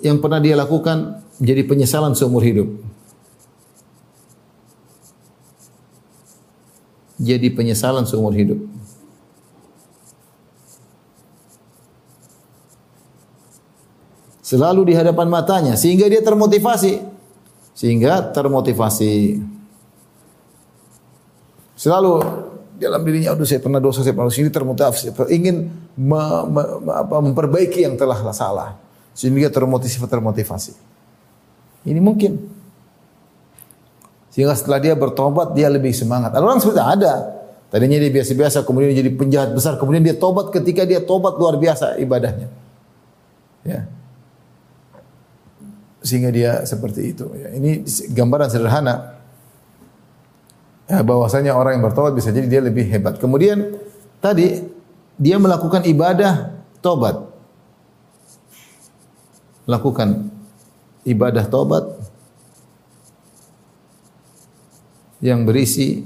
yang 0.05 0.21
pernah 0.21 0.45
dia 0.45 0.61
lakukan 0.61 1.25
menjadi 1.41 1.63
penyesalan 1.65 2.13
seumur 2.13 2.45
hidup. 2.45 2.69
Jadi 7.21 7.53
penyesalan 7.53 8.09
seumur 8.09 8.33
hidup. 8.33 8.57
Selalu 14.41 14.91
di 14.91 14.95
hadapan 14.97 15.29
matanya 15.29 15.77
sehingga 15.77 16.09
dia 16.09 16.25
termotivasi. 16.25 17.05
Sehingga 17.77 18.33
termotivasi. 18.33 19.39
Selalu 21.77 22.13
dalam 22.81 23.05
dirinya, 23.05 23.37
aduh 23.37 23.45
saya 23.45 23.61
pernah 23.61 23.79
dosa, 23.79 24.01
saya 24.01 24.17
pernah 24.17 24.33
dosa, 24.33 24.41
ini 24.41 24.53
termotivasi, 24.53 25.13
ingin 25.33 25.69
me, 26.01 26.21
me, 26.49 26.63
apa, 26.93 27.21
memperbaiki 27.21 27.85
yang 27.85 28.01
telah 28.01 28.17
salah. 28.33 28.81
Sehingga 29.13 29.53
termotivasi, 29.53 30.09
termotivasi. 30.09 30.73
Ini 31.85 32.01
mungkin. 32.01 32.60
Sehingga 34.31 34.55
setelah 34.55 34.79
dia 34.79 34.95
bertobat, 34.95 35.53
dia 35.59 35.67
lebih 35.67 35.91
semangat. 35.91 36.31
Ada 36.31 36.43
orang 36.43 36.63
seperti 36.63 36.81
ada. 36.81 37.15
Tadinya 37.71 38.03
dia 38.03 38.11
biasa-biasa, 38.11 38.67
kemudian 38.67 38.91
jadi 38.95 39.11
penjahat 39.15 39.51
besar, 39.55 39.79
kemudian 39.79 40.03
dia 40.03 40.19
tobat 40.19 40.51
ketika 40.51 40.83
dia 40.83 40.99
tobat 41.03 41.39
luar 41.39 41.55
biasa 41.55 42.03
ibadahnya. 42.03 42.51
Ya. 43.63 43.87
Sehingga 46.03 46.35
dia 46.35 46.67
seperti 46.67 47.15
itu. 47.15 47.31
Ya. 47.39 47.55
Ini 47.55 47.87
gambaran 48.11 48.49
sederhana 48.51 49.21
ya, 50.91 51.07
bahwasanya 51.07 51.55
orang 51.55 51.79
yang 51.79 51.85
bertobat 51.87 52.19
bisa 52.19 52.35
jadi 52.35 52.51
dia 52.51 52.63
lebih 52.63 52.91
hebat. 52.91 53.23
Kemudian 53.23 53.79
tadi 54.19 54.67
dia 55.15 55.37
melakukan 55.39 55.87
ibadah 55.87 56.59
tobat. 56.83 57.23
Lakukan 59.69 60.27
ibadah 61.07 61.47
tobat 61.47 62.00
yang 65.21 65.45
berisi 65.45 66.05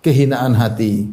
kehinaan 0.00 0.56
hati. 0.56 1.08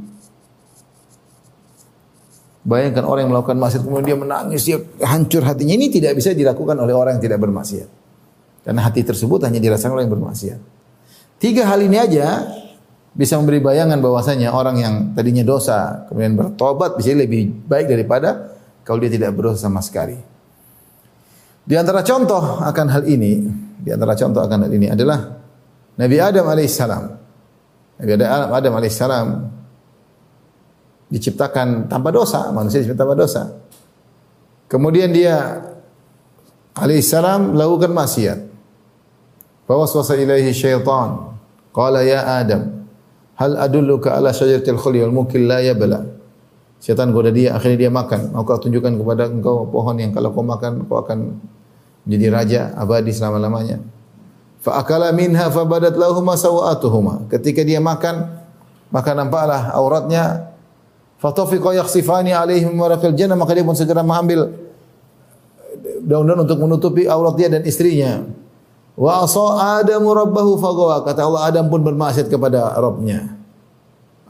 Bayangkan 2.64 3.04
orang 3.04 3.28
yang 3.28 3.32
melakukan 3.36 3.60
maksiat 3.60 3.84
kemudian 3.84 4.08
dia 4.08 4.18
menangis, 4.18 4.64
dia 4.64 4.80
hancur 5.04 5.44
hatinya. 5.44 5.76
Ini 5.76 5.92
tidak 5.92 6.16
bisa 6.16 6.32
dilakukan 6.32 6.80
oleh 6.80 6.96
orang 6.96 7.20
yang 7.20 7.24
tidak 7.28 7.44
bermaksiat. 7.44 7.90
Karena 8.64 8.80
hati 8.88 9.04
tersebut 9.04 9.44
hanya 9.44 9.60
dirasakan 9.60 10.00
oleh 10.00 10.08
yang 10.08 10.16
bermaksiat. 10.16 10.60
Tiga 11.44 11.68
hal 11.68 11.84
ini 11.84 12.00
aja 12.00 12.48
bisa 13.12 13.36
memberi 13.36 13.60
bayangan 13.60 14.00
bahwasanya 14.00 14.56
orang 14.56 14.80
yang 14.80 14.96
tadinya 15.12 15.44
dosa 15.44 16.08
kemudian 16.08 16.40
bertobat 16.40 16.96
bisa 16.96 17.12
lebih 17.12 17.52
baik 17.68 17.92
daripada 17.92 18.56
kalau 18.88 19.04
dia 19.04 19.12
tidak 19.12 19.36
berdosa 19.36 19.68
sama 19.68 19.84
sekali. 19.84 20.16
Di 21.68 21.76
antara 21.76 22.00
contoh 22.00 22.64
akan 22.64 22.88
hal 22.88 23.04
ini, 23.04 23.44
di 23.84 23.92
antara 23.92 24.16
contoh 24.16 24.40
akan 24.40 24.68
hal 24.68 24.72
ini 24.72 24.88
adalah 24.88 25.43
Nabi 25.98 26.18
Adam 26.18 26.46
alaihissalam. 26.50 27.04
Nabi 28.02 28.12
Adam, 28.18 28.50
Adam 28.50 28.74
alaihissalam 28.78 29.28
diciptakan 31.14 31.86
tanpa 31.86 32.10
dosa, 32.10 32.50
manusia 32.50 32.82
diciptakan 32.82 33.02
tanpa 33.06 33.16
dosa. 33.18 33.44
Kemudian 34.66 35.14
dia 35.14 35.62
alaihissalam 36.74 37.54
lakukan 37.54 37.94
maksiat. 37.94 38.40
Fawaswasa 39.64 40.20
ilaihi 40.20 40.52
syaitan 40.52 41.34
Qala 41.74 42.06
ya 42.06 42.22
Adam, 42.38 42.86
hal 43.34 43.58
adulluka 43.58 44.14
ala 44.14 44.30
syajaratil 44.30 44.78
khuldi 44.78 45.02
wal 45.02 45.14
mulkil 45.14 45.50
la 45.50 45.58
yabla. 45.58 46.06
Setan 46.78 47.10
goda 47.10 47.34
dia, 47.34 47.58
akhirnya 47.58 47.88
dia 47.88 47.92
makan. 47.92 48.30
Mau 48.30 48.46
kau 48.46 48.62
tunjukkan 48.62 48.94
kepada 48.94 49.26
engkau 49.26 49.66
pohon 49.72 49.98
yang 49.98 50.14
kalau 50.14 50.30
kau 50.36 50.46
makan 50.46 50.86
kau 50.86 51.02
akan 51.02 51.42
menjadi 52.06 52.28
raja 52.30 52.62
abadi 52.78 53.10
selama-lamanya. 53.10 53.82
Fa 54.64 54.80
akala 54.80 55.12
minha 55.12 55.52
fa 55.52 55.68
badat 55.68 56.00
lahuma 56.00 56.40
sawatuhuma. 56.40 57.28
Ketika 57.28 57.68
dia 57.68 57.84
makan, 57.84 58.32
maka 58.88 59.12
nampaklah 59.12 59.76
auratnya. 59.76 60.56
Fatafiqa 61.20 61.76
yakhsifani 61.84 62.32
alaihim 62.32 62.72
waraqil 62.80 63.12
jannah, 63.12 63.36
maka 63.36 63.52
dia 63.52 63.68
pun 63.68 63.76
segera 63.76 64.00
mengambil 64.08 64.56
daun-daun 66.00 66.48
untuk 66.48 66.60
menutupi 66.64 67.04
aurat 67.12 67.36
dia 67.36 67.52
dan 67.52 67.68
istrinya. 67.68 68.24
Wa 68.96 69.28
asa 69.28 69.84
Adamu 69.84 70.16
rabbahu 70.16 70.56
fagawa. 70.56 71.04
Kata 71.04 71.28
Allah 71.28 71.44
Adam 71.50 71.66
pun 71.68 71.84
bermaksiat 71.84 72.32
kepada 72.32 72.72
Rabbnya. 72.80 73.36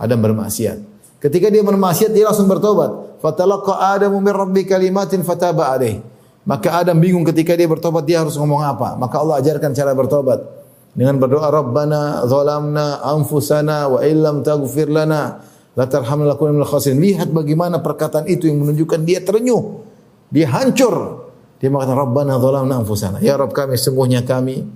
Adam 0.02 0.18
bermaksiat. 0.18 0.82
Ketika 1.22 1.54
dia 1.54 1.62
bermaksiat 1.62 2.10
dia 2.10 2.26
langsung 2.26 2.50
bertobat. 2.50 3.22
Fatalaqa 3.22 3.96
Adamu 3.96 4.18
min 4.18 4.34
rabbi 4.34 4.66
kalimatin 4.66 5.22
fataba 5.22 5.72
alaih. 5.76 6.00
Maka 6.44 6.84
Adam 6.84 7.00
bingung 7.00 7.24
ketika 7.24 7.56
dia 7.56 7.68
bertobat 7.72 8.04
dia 8.04 8.20
harus 8.20 8.36
ngomong 8.36 8.60
apa. 8.60 9.00
Maka 9.00 9.16
Allah 9.24 9.40
ajarkan 9.40 9.72
cara 9.72 9.96
bertobat 9.96 10.44
dengan 10.92 11.16
berdoa 11.18 11.48
Rabbana 11.48 12.28
zalamna 12.28 13.00
anfusana 13.00 13.88
wa 13.88 14.00
illam 14.04 14.44
taghfir 14.44 14.92
lana 14.92 15.40
la 15.74 15.86
tarhamna 15.88 16.36
lakunna 16.36 16.60
minal 16.60 16.68
khasirin. 16.68 17.00
Lihat 17.00 17.32
bagaimana 17.32 17.80
perkataan 17.80 18.28
itu 18.28 18.52
yang 18.52 18.60
menunjukkan 18.60 19.00
dia 19.08 19.24
terenyuh. 19.24 19.88
Dia 20.30 20.52
hancur. 20.52 21.26
Dia 21.64 21.72
mengatakan 21.72 22.12
Rabbana 22.12 22.34
zalamna 22.36 22.74
anfusana. 22.84 23.18
Ya 23.24 23.40
Rabb 23.40 23.56
kami 23.56 23.80
sungguhnya 23.80 24.28
kami 24.28 24.68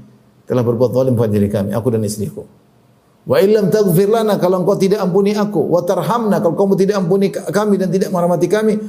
telah 0.48 0.64
berbuat 0.64 0.96
zalim 0.96 1.20
pada 1.20 1.28
diri 1.28 1.52
kami, 1.52 1.76
aku 1.76 1.92
dan 1.92 2.08
istriku. 2.08 2.48
Wa 3.28 3.44
illam 3.44 3.68
taghfir 3.68 4.08
lana 4.08 4.40
kalau 4.40 4.64
engkau 4.64 4.80
tidak 4.80 5.04
ampuni 5.04 5.36
aku, 5.36 5.60
wa 5.60 5.84
tarhamna 5.84 6.40
kalau 6.40 6.56
kamu 6.56 6.80
tidak 6.80 6.96
ampuni 6.96 7.28
kami 7.28 7.76
dan 7.76 7.92
tidak 7.92 8.08
merahmati 8.08 8.48
kami, 8.48 8.80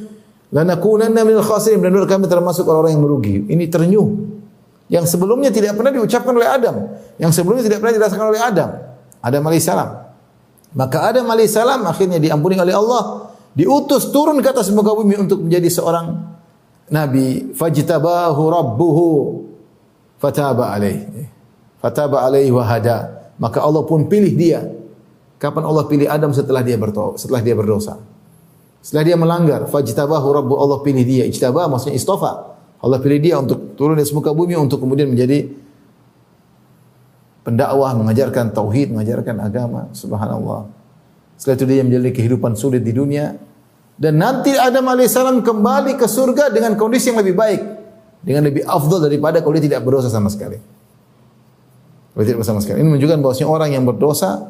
lanakunanna 0.55 1.21
minal 1.25 1.45
khasirin 1.45 1.81
dan 1.83 1.93
kami 1.95 2.27
termasuk 2.29 2.65
orang-orang 2.65 2.93
yang 2.97 3.05
merugi. 3.05 3.37
Ini 3.49 3.65
ternyuh. 3.69 4.09
Yang 4.89 5.13
sebelumnya 5.13 5.53
tidak 5.53 5.77
pernah 5.77 5.93
diucapkan 5.93 6.33
oleh 6.33 6.49
Adam, 6.49 6.97
yang 7.21 7.29
sebelumnya 7.29 7.69
tidak 7.69 7.85
pernah 7.85 7.95
dirasakan 8.01 8.27
oleh 8.33 8.41
Adam. 8.41 8.71
Adam 9.21 9.43
alaihissalam. 9.45 9.91
Maka 10.73 11.13
Adam 11.13 11.29
alaihissalam 11.29 11.85
akhirnya 11.85 12.17
diampuni 12.17 12.57
oleh 12.57 12.73
Allah, 12.73 13.37
diutus 13.53 14.09
turun 14.09 14.41
ke 14.41 14.49
atas 14.49 14.73
muka 14.73 14.97
bumi 14.97 15.21
untuk 15.21 15.45
menjadi 15.45 15.69
seorang 15.69 16.07
nabi. 16.89 17.53
Fajtabahu 17.53 18.43
rabbuhu 18.49 19.07
fataba 20.17 20.73
alaihi. 20.73 21.29
Fataba 21.85 22.25
alaihi 22.25 22.49
wa 22.49 22.65
hada 22.65 23.19
maka 23.39 23.63
Allah 23.63 23.87
pun 23.87 24.11
pilih 24.11 24.35
dia. 24.35 24.67
Kapan 25.39 25.63
Allah 25.63 25.87
pilih 25.87 26.11
Adam 26.11 26.35
setelah 26.35 26.67
dia 26.67 26.75
berdosa, 26.75 27.23
setelah 27.23 27.39
dia 27.39 27.55
berdosa. 27.55 27.95
Setelah 28.89 29.05
dia 29.05 29.17
melanggar, 29.21 29.69
fajtabahu 29.69 30.27
rabbu 30.33 30.55
Allah 30.57 30.81
pilih 30.81 31.05
dia. 31.05 31.29
Ijtaba 31.29 31.69
maksudnya 31.69 32.01
istofa. 32.01 32.57
Allah 32.81 32.97
pilih 33.05 33.21
dia 33.21 33.37
untuk 33.37 33.77
turun 33.77 34.01
di 34.01 34.09
muka 34.17 34.33
bumi 34.33 34.57
untuk 34.57 34.81
kemudian 34.81 35.13
menjadi 35.13 35.45
pendakwah, 37.45 37.93
mengajarkan 38.01 38.57
tauhid, 38.57 38.97
mengajarkan 38.97 39.45
agama. 39.45 39.93
Subhanallah. 39.93 40.73
Setelah 41.37 41.61
itu 41.61 41.65
dia 41.69 41.85
menjalani 41.85 42.13
kehidupan 42.17 42.57
sulit 42.57 42.81
di 42.81 42.97
dunia 42.97 43.37
dan 44.01 44.25
nanti 44.25 44.57
Adam 44.57 44.89
alaihissalam 44.89 45.45
kembali 45.45 46.01
ke 46.01 46.09
surga 46.09 46.49
dengan 46.49 46.73
kondisi 46.73 47.13
yang 47.13 47.21
lebih 47.21 47.37
baik, 47.37 47.61
dengan 48.25 48.49
lebih 48.49 48.65
afdal 48.65 49.05
daripada 49.05 49.45
kalau 49.45 49.53
dia 49.61 49.69
tidak 49.69 49.85
berdosa 49.85 50.09
sama 50.09 50.33
sekali. 50.33 50.57
Berarti 52.17 52.33
tidak 52.33 52.41
bersama 52.41 52.65
sekali. 52.65 52.81
Ini 52.81 52.89
menunjukkan 52.89 53.21
bahwasanya 53.21 53.49
orang 53.53 53.69
yang 53.69 53.85
berdosa 53.85 54.49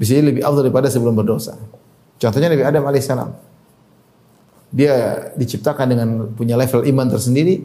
bisa 0.00 0.16
lebih 0.16 0.40
afdal 0.40 0.64
daripada 0.64 0.88
sebelum 0.88 1.12
berdosa. 1.12 1.60
Contohnya 2.18 2.50
Nabi 2.50 2.64
Adam 2.66 2.82
alaihissalam. 2.90 3.30
Dia 4.74 4.94
diciptakan 5.38 5.86
dengan 5.88 6.08
punya 6.34 6.58
level 6.58 6.84
iman 6.84 7.06
tersendiri. 7.08 7.64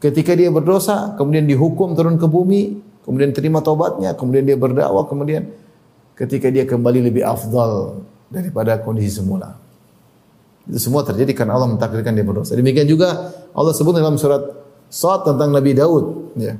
Ketika 0.00 0.32
dia 0.32 0.48
berdosa, 0.48 1.14
kemudian 1.14 1.44
dihukum 1.44 1.92
turun 1.92 2.16
ke 2.16 2.24
bumi, 2.24 2.80
kemudian 3.04 3.30
terima 3.36 3.60
tobatnya, 3.60 4.16
kemudian 4.16 4.48
dia 4.48 4.56
berdakwah, 4.56 5.04
kemudian 5.04 5.52
ketika 6.16 6.48
dia 6.48 6.64
kembali 6.64 7.12
lebih 7.12 7.22
afdal 7.22 8.00
daripada 8.32 8.80
kondisi 8.80 9.20
semula. 9.20 9.60
Itu 10.64 10.80
semua 10.80 11.04
terjadi 11.04 11.36
karena 11.36 11.60
Allah 11.60 11.68
mentakdirkan 11.68 12.16
dia 12.16 12.24
berdosa. 12.24 12.56
Demikian 12.56 12.88
juga 12.88 13.36
Allah 13.52 13.76
sebut 13.76 13.92
dalam 13.92 14.16
surat 14.16 14.60
Sad 14.90 15.22
tentang 15.22 15.54
Nabi 15.54 15.70
Daud. 15.70 16.34
Ya. 16.34 16.58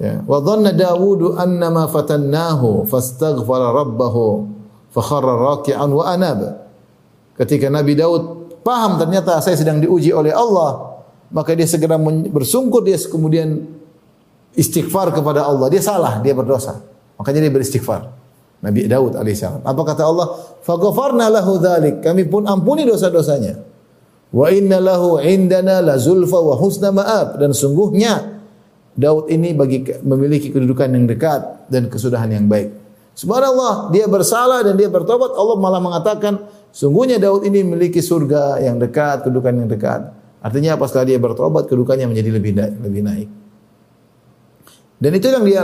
Ya. 0.00 0.24
Wa 0.24 0.40
dhanna 0.40 0.72
Dawud 0.72 1.36
annama 1.36 1.84
fatannahu 1.84 2.88
rabbahu 2.88 4.26
fakharra 4.92 5.34
raki'an 5.34 5.90
wa 5.90 6.04
anab. 6.06 6.40
Ketika 7.34 7.72
Nabi 7.72 7.96
Daud 7.96 8.54
paham 8.60 9.00
ternyata 9.00 9.40
saya 9.40 9.56
sedang 9.56 9.80
diuji 9.80 10.12
oleh 10.12 10.30
Allah, 10.30 11.00
maka 11.32 11.56
dia 11.56 11.64
segera 11.64 11.96
bersungkur 12.28 12.84
dia 12.84 13.00
kemudian 13.00 13.66
istighfar 14.52 15.10
kepada 15.16 15.48
Allah. 15.48 15.72
Dia 15.72 15.80
salah, 15.80 16.20
dia 16.20 16.36
berdosa. 16.36 16.76
Makanya 17.16 17.48
dia 17.48 17.52
beristighfar. 17.52 18.12
Nabi 18.62 18.86
Daud 18.86 19.18
alaihissalam. 19.18 19.66
Apa 19.66 19.82
kata 19.82 20.06
Allah? 20.06 20.38
Faghfarna 20.62 21.26
lahu 21.26 21.58
dzalik. 21.58 21.98
Kami 21.98 22.30
pun 22.30 22.46
ampuni 22.46 22.86
dosa-dosanya. 22.86 23.58
Wa 24.30 24.48
inna 24.54 24.78
lahu 24.78 25.18
indana 25.18 25.82
la 25.82 25.98
zulfa 25.98 26.38
wa 26.38 26.54
husna 26.54 26.94
ma'ab. 26.94 27.42
Dan 27.42 27.50
sungguhnya 27.50 28.38
Daud 28.94 29.26
ini 29.34 29.50
bagi 29.56 29.82
memiliki 30.06 30.54
kedudukan 30.54 30.94
yang 30.94 31.10
dekat 31.10 31.66
dan 31.66 31.90
kesudahan 31.90 32.30
yang 32.30 32.46
baik. 32.46 32.81
Subhanallah, 33.12 33.92
dia 33.92 34.08
bersalah 34.08 34.64
dan 34.64 34.74
dia 34.76 34.88
bertobat, 34.88 35.36
Allah 35.36 35.56
malah 35.60 35.80
mengatakan, 35.84 36.48
sungguhnya 36.72 37.20
Daud 37.20 37.44
ini 37.44 37.60
memiliki 37.60 38.00
surga 38.00 38.60
yang 38.64 38.80
dekat, 38.80 39.28
kedudukan 39.28 39.52
yang 39.52 39.68
dekat. 39.68 40.16
Artinya 40.40 40.80
apa 40.80 40.88
setelah 40.88 41.06
dia 41.12 41.18
bertobat, 41.20 41.68
kedudukannya 41.68 42.08
menjadi 42.08 42.30
lebih 42.32 42.52
naik, 42.56 42.74
lebih 42.80 43.02
naik. 43.04 43.28
Dan 45.02 45.10
itu 45.18 45.26
yang 45.28 45.44
dia 45.44 45.60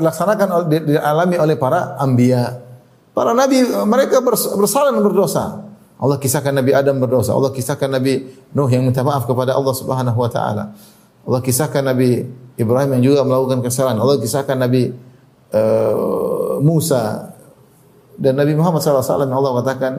laksanakan 0.00 0.70
dialami 0.70 1.36
oleh 1.42 1.58
para 1.58 1.98
ambia. 1.98 2.62
Para 3.10 3.34
nabi 3.34 3.66
mereka 3.84 4.22
bersalah 4.22 4.94
dan 4.94 5.02
berdosa. 5.02 5.66
Allah 5.96 6.20
kisahkan 6.20 6.52
Nabi 6.52 6.76
Adam 6.76 7.00
berdosa, 7.00 7.32
Allah 7.32 7.48
kisahkan 7.56 7.88
Nabi 7.88 8.28
Nuh 8.52 8.68
yang 8.68 8.84
minta 8.84 9.00
maaf 9.00 9.24
kepada 9.24 9.56
Allah 9.56 9.72
Subhanahu 9.72 10.20
wa 10.20 10.28
taala. 10.28 10.76
Allah 11.24 11.40
kisahkan 11.40 11.80
Nabi 11.80 12.28
Ibrahim 12.60 13.00
yang 13.00 13.02
juga 13.10 13.24
melakukan 13.24 13.64
kesalahan. 13.64 13.96
Allah 13.96 14.20
kisahkan 14.20 14.60
Nabi 14.60 14.92
uh, 15.52 16.58
Musa 16.62 17.34
dan 18.16 18.40
Nabi 18.40 18.56
Muhammad 18.56 18.80
SAW 18.80 19.04
Allah 19.04 19.52
katakan 19.60 19.92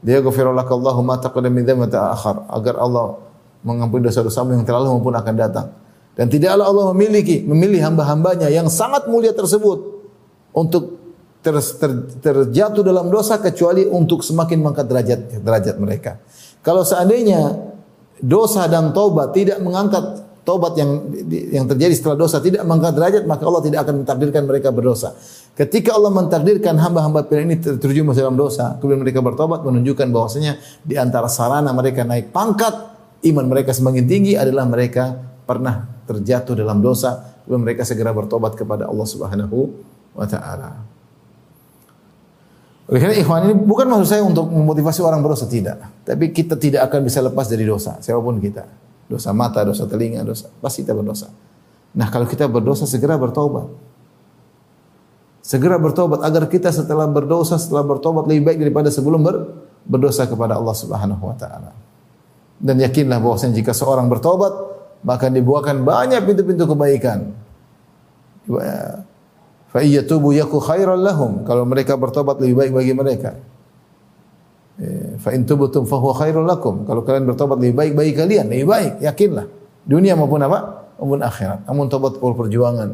dia 0.00 0.18
min 0.24 1.64
akhar 1.92 2.36
agar 2.48 2.74
Allah 2.80 3.20
mengampuni 3.60 4.08
dosa-dosamu 4.08 4.56
yang 4.56 4.64
terlalu 4.64 4.96
maupun 4.96 5.12
akan 5.12 5.34
datang. 5.36 5.68
Dan 6.16 6.26
tidaklah 6.32 6.66
Allah 6.66 6.86
memiliki 6.96 7.44
memilih 7.44 7.80
hamba-hambanya 7.84 8.48
yang 8.48 8.66
sangat 8.66 9.06
mulia 9.06 9.32
tersebut 9.36 10.02
untuk 10.52 10.98
ter, 11.40 11.54
ter, 11.56 11.90
terjatuh 12.20 12.82
dalam 12.84 13.08
dosa 13.08 13.40
kecuali 13.40 13.86
untuk 13.88 14.20
semakin 14.20 14.58
mengangkat 14.60 14.86
derajat 14.88 15.20
derajat 15.40 15.76
mereka. 15.80 16.20
Kalau 16.60 16.84
seandainya 16.84 17.56
dosa 18.20 18.68
dan 18.68 18.92
taubat 18.92 19.32
tidak 19.32 19.60
mengangkat 19.64 20.28
tobat 20.44 20.72
yang 20.76 21.06
yang 21.30 21.66
terjadi 21.68 21.92
setelah 21.92 22.16
dosa 22.16 22.40
tidak 22.40 22.64
mengangkat 22.64 22.94
derajat, 22.96 23.22
maka 23.28 23.42
Allah 23.44 23.62
tidak 23.64 23.78
akan 23.86 23.94
mentakdirkan 24.04 24.42
mereka 24.48 24.68
berdosa. 24.72 25.14
Ketika 25.54 25.92
Allah 25.92 26.08
mentakdirkan 26.08 26.80
hamba-hamba 26.80 27.28
pilihan 27.28 27.52
ini 27.52 27.56
terjerumus 27.60 28.16
dalam 28.16 28.38
dosa, 28.38 28.80
kemudian 28.80 29.04
mereka 29.04 29.20
bertobat 29.20 29.60
menunjukkan 29.60 30.08
bahwasanya 30.08 30.56
di 30.80 30.96
antara 30.96 31.28
sarana 31.28 31.70
mereka 31.76 32.06
naik 32.06 32.32
pangkat, 32.32 32.72
iman 33.28 33.44
mereka 33.44 33.76
semakin 33.76 34.04
tinggi 34.08 34.32
adalah 34.40 34.64
mereka 34.64 35.12
pernah 35.44 35.84
terjatuh 36.08 36.56
dalam 36.56 36.80
dosa, 36.80 37.40
kemudian 37.44 37.62
mereka 37.66 37.84
segera 37.84 38.16
bertobat 38.16 38.56
kepada 38.56 38.88
Allah 38.88 39.06
Subhanahu 39.06 39.58
wa 40.16 40.24
taala. 40.24 40.80
Oleh 42.90 42.98
karena 42.98 43.14
ikhwan 43.20 43.46
ini 43.46 43.54
bukan 43.54 43.86
maksud 43.86 44.08
saya 44.08 44.22
untuk 44.26 44.50
memotivasi 44.50 44.98
orang 45.06 45.22
berdosa 45.22 45.46
tidak, 45.46 45.78
tapi 46.02 46.34
kita 46.34 46.58
tidak 46.58 46.90
akan 46.90 47.06
bisa 47.06 47.22
lepas 47.22 47.46
dari 47.46 47.62
dosa 47.62 48.02
siapa 48.02 48.18
pun 48.18 48.42
kita 48.42 48.89
dosa 49.10 49.34
mata, 49.34 49.66
dosa 49.66 49.90
telinga, 49.90 50.22
dosa 50.22 50.46
pasti 50.62 50.86
kita 50.86 50.94
berdosa. 50.94 51.26
Nah, 51.98 52.06
kalau 52.06 52.30
kita 52.30 52.46
berdosa 52.46 52.86
segera 52.86 53.18
bertobat. 53.18 53.66
Segera 55.42 55.82
bertobat 55.82 56.22
agar 56.22 56.46
kita 56.46 56.70
setelah 56.70 57.10
berdosa, 57.10 57.58
setelah 57.58 57.82
bertobat 57.82 58.30
lebih 58.30 58.46
baik 58.46 58.58
daripada 58.62 58.86
sebelum 58.86 59.26
ber, 59.26 59.66
berdosa 59.82 60.30
kepada 60.30 60.54
Allah 60.54 60.76
Subhanahu 60.78 61.26
wa 61.26 61.34
taala. 61.34 61.74
Dan 62.60 62.78
yakinlah 62.78 63.18
bahwasanya 63.18 63.58
jika 63.58 63.74
seorang 63.74 64.06
bertobat, 64.06 64.52
maka 65.02 65.26
dibuahkan 65.32 65.82
banyak 65.82 66.22
pintu-pintu 66.22 66.70
kebaikan. 66.70 67.34
Fa 69.70 69.80
iyyatubu 69.80 70.36
yaku 70.36 70.60
khairan 70.62 71.00
lahum. 71.02 71.42
Kalau 71.48 71.64
mereka 71.66 71.96
bertobat 71.98 72.38
lebih 72.38 72.54
baik 72.60 72.70
bagi 72.76 72.92
mereka. 72.94 73.30
Eh, 74.80 75.20
fa 75.20 75.36
in 75.36 75.44
tubtum 75.44 75.84
fa 75.84 76.00
huwa 76.00 76.16
khairul 76.16 76.48
lakum. 76.48 76.88
Kalau 76.88 77.04
kalian 77.04 77.28
bertobat 77.28 77.60
lebih 77.60 77.76
baik 77.76 77.92
bagi 77.92 78.12
kalian, 78.16 78.48
lebih 78.48 78.64
baik, 78.64 78.92
yakinlah. 79.04 79.44
Dunia 79.84 80.16
maupun 80.16 80.40
apa? 80.40 80.88
Maupun 80.96 81.20
akhirat. 81.20 81.68
Namun 81.68 81.92
tobat 81.92 82.16
perlu 82.16 82.32
perjuangan. 82.32 82.88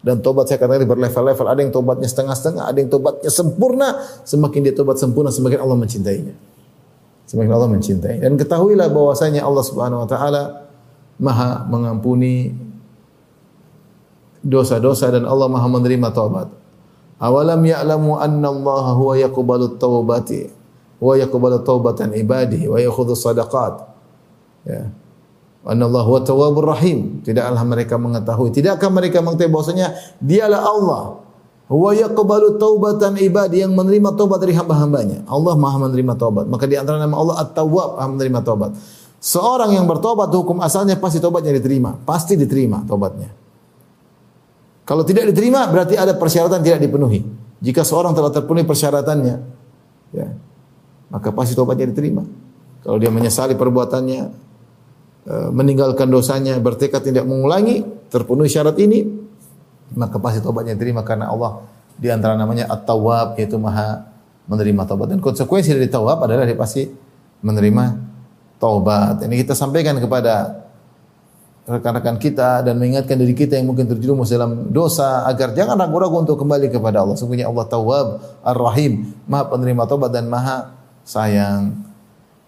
Dan 0.00 0.24
tobat 0.24 0.48
saya 0.48 0.56
katakan 0.56 0.88
berlevel-level. 0.88 1.44
Ada 1.44 1.60
yang 1.60 1.72
tobatnya 1.76 2.08
setengah-setengah, 2.08 2.64
ada 2.64 2.78
yang 2.80 2.88
tobatnya 2.88 3.28
sempurna. 3.28 3.88
Semakin 4.24 4.60
dia 4.64 4.72
tobat 4.72 4.96
sempurna, 4.96 5.28
semakin 5.28 5.60
Allah 5.60 5.76
mencintainya. 5.76 6.32
Semakin 7.26 7.50
Allah 7.52 7.68
mencintai. 7.68 8.16
Dan 8.22 8.38
ketahuilah 8.38 8.88
bahwasanya 8.88 9.44
Allah 9.44 9.64
Subhanahu 9.66 10.06
wa 10.06 10.08
taala 10.08 10.42
Maha 11.16 11.66
mengampuni 11.68 12.54
dosa-dosa 14.46 15.10
dan 15.10 15.26
Allah 15.26 15.50
Maha 15.50 15.66
menerima 15.68 16.08
taubat. 16.14 16.48
Awalam 17.18 17.60
ya'lamu 17.64 18.20
anna 18.20 18.52
Allah 18.52 18.84
huwa 18.94 19.16
yaqbalu 19.18 19.74
taubati 19.80 20.55
wa 21.00 21.14
yaqbalu 21.16 21.60
taubatan 21.62 22.12
ibadihi 22.16 22.68
wa 22.68 22.78
yakhudhu 22.80 23.12
sadaqat. 23.12 23.84
Ya. 24.64 24.90
Anna 25.66 25.90
Allah 25.90 26.04
huwa 26.06 26.20
tawwabur 26.22 26.70
rahim. 26.70 27.20
Tidaklah 27.26 27.62
mereka 27.66 27.98
mengetahui, 27.98 28.54
tidakkah 28.54 28.86
mereka 28.86 29.18
mengetahui 29.18 29.50
bahwasanya 29.50 29.98
dialah 30.22 30.62
Allah. 30.62 31.02
Huwa 31.66 31.90
yaqbalu 31.98 32.62
taubatan 32.62 33.18
ibadi 33.18 33.66
yang 33.66 33.74
menerima 33.74 34.14
taubat 34.14 34.38
dari 34.38 34.54
hamba-hambanya. 34.54 35.26
Allah 35.26 35.58
Maha 35.58 35.90
menerima 35.90 36.14
taubat. 36.14 36.46
Maka 36.46 36.70
di 36.70 36.78
antara 36.78 37.02
nama 37.02 37.18
Allah 37.18 37.42
At-Tawwab, 37.42 37.98
Maha 37.98 38.08
menerima 38.14 38.40
taubat. 38.46 38.70
Seorang 39.18 39.74
yang 39.74 39.90
bertobat 39.90 40.30
hukum 40.30 40.62
asalnya 40.62 40.94
pasti 40.94 41.18
tobatnya 41.18 41.50
diterima, 41.50 41.98
pasti 42.06 42.38
diterima 42.38 42.86
tobatnya. 42.86 43.34
Kalau 44.86 45.02
tidak 45.02 45.34
diterima 45.34 45.66
berarti 45.66 45.98
ada 45.98 46.14
persyaratan 46.14 46.62
tidak 46.62 46.78
dipenuhi. 46.78 47.26
Jika 47.58 47.82
seorang 47.82 48.14
telah 48.14 48.30
terpenuhi 48.30 48.62
persyaratannya, 48.62 49.36
ya, 50.14 50.28
maka 51.10 51.30
pasti 51.30 51.54
tobatnya 51.54 51.90
diterima. 51.90 52.22
Kalau 52.82 52.98
dia 53.02 53.10
menyesali 53.10 53.58
perbuatannya, 53.58 54.22
e, 55.26 55.34
meninggalkan 55.50 56.06
dosanya, 56.06 56.58
bertekad 56.62 57.02
tidak 57.02 57.26
mengulangi, 57.26 57.82
terpenuhi 58.10 58.50
syarat 58.50 58.78
ini, 58.78 59.06
maka 59.94 60.18
pasti 60.18 60.42
tobatnya 60.42 60.74
diterima 60.74 61.06
karena 61.06 61.30
Allah 61.30 61.62
di 61.96 62.12
antara 62.12 62.36
namanya 62.36 62.68
At-Tawwab 62.68 63.40
yaitu 63.40 63.56
Maha 63.56 64.04
menerima 64.46 64.82
taubat 64.86 65.10
dan 65.10 65.18
konsekuensi 65.18 65.74
dari 65.74 65.90
tawab 65.90 66.22
adalah 66.22 66.46
dia 66.46 66.54
pasti 66.54 66.86
menerima 67.42 67.84
taubat. 68.62 69.26
Ini 69.26 69.34
kita 69.42 69.58
sampaikan 69.58 69.98
kepada 69.98 70.66
rekan-rekan 71.66 72.16
kita 72.22 72.62
dan 72.62 72.78
mengingatkan 72.78 73.18
diri 73.18 73.34
kita 73.34 73.58
yang 73.58 73.66
mungkin 73.66 73.90
terjerumus 73.90 74.30
dalam 74.30 74.70
dosa 74.70 75.26
agar 75.26 75.50
jangan 75.50 75.74
ragu-ragu 75.74 76.22
untuk 76.22 76.38
kembali 76.38 76.70
kepada 76.70 77.02
Allah. 77.02 77.18
Sungguhnya 77.18 77.50
Allah 77.50 77.66
Tawwab 77.66 78.06
Ar-Rahim, 78.46 79.10
Maha 79.26 79.50
penerima 79.50 79.82
taubat 79.90 80.14
dan 80.14 80.30
Maha 80.30 80.70
sayang. 81.06 81.72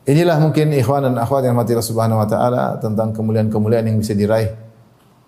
Inilah 0.09 0.43
mungkin 0.43 0.75
ikhwan 0.75 1.07
dan 1.07 1.15
akhwat 1.21 1.47
yang 1.47 1.55
mati 1.55 1.79
Subhanahu 1.79 2.19
wa 2.19 2.27
taala 2.27 2.81
tentang 2.83 3.15
kemuliaan-kemuliaan 3.15 3.87
yang 3.87 3.99
bisa 4.01 4.17
diraih 4.17 4.57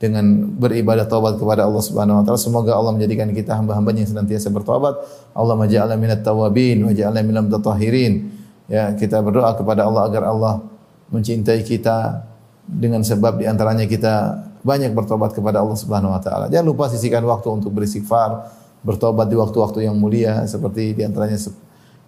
dengan 0.01 0.57
beribadah 0.57 1.05
taubat 1.05 1.37
kepada 1.37 1.69
Allah 1.69 1.85
Subhanahu 1.85 2.21
wa 2.21 2.25
taala. 2.25 2.41
Semoga 2.41 2.73
Allah 2.75 2.97
menjadikan 2.97 3.29
kita 3.31 3.55
hamba-hamba 3.61 3.93
yang 3.93 4.09
senantiasa 4.09 4.49
bertobat. 4.49 4.97
Allah 5.37 5.55
maj'alna 5.55 5.95
minat 6.01 6.25
tawabin 6.25 6.81
wa 6.81 6.93
ja'alna 6.97 7.21
minal 7.21 7.45
mutatahhirin. 7.47 8.33
Ya, 8.73 8.97
kita 8.97 9.21
berdoa 9.21 9.53
kepada 9.53 9.85
Allah 9.85 10.09
agar 10.09 10.25
Allah 10.25 10.65
mencintai 11.13 11.61
kita 11.61 12.25
dengan 12.65 13.05
sebab 13.05 13.43
di 13.43 13.45
antaranya 13.45 13.85
kita 13.85 14.41
banyak 14.65 14.97
bertobat 14.97 15.37
kepada 15.37 15.61
Allah 15.61 15.77
Subhanahu 15.77 16.17
wa 16.17 16.21
taala. 16.25 16.49
Jangan 16.49 16.65
lupa 16.65 16.89
sisihkan 16.89 17.21
waktu 17.29 17.53
untuk 17.53 17.77
beristighfar, 17.77 18.49
bertobat 18.81 19.29
di 19.29 19.37
waktu-waktu 19.37 19.85
yang 19.85 20.01
mulia 20.01 20.49
seperti 20.49 20.97
di 20.97 21.05
antaranya 21.05 21.37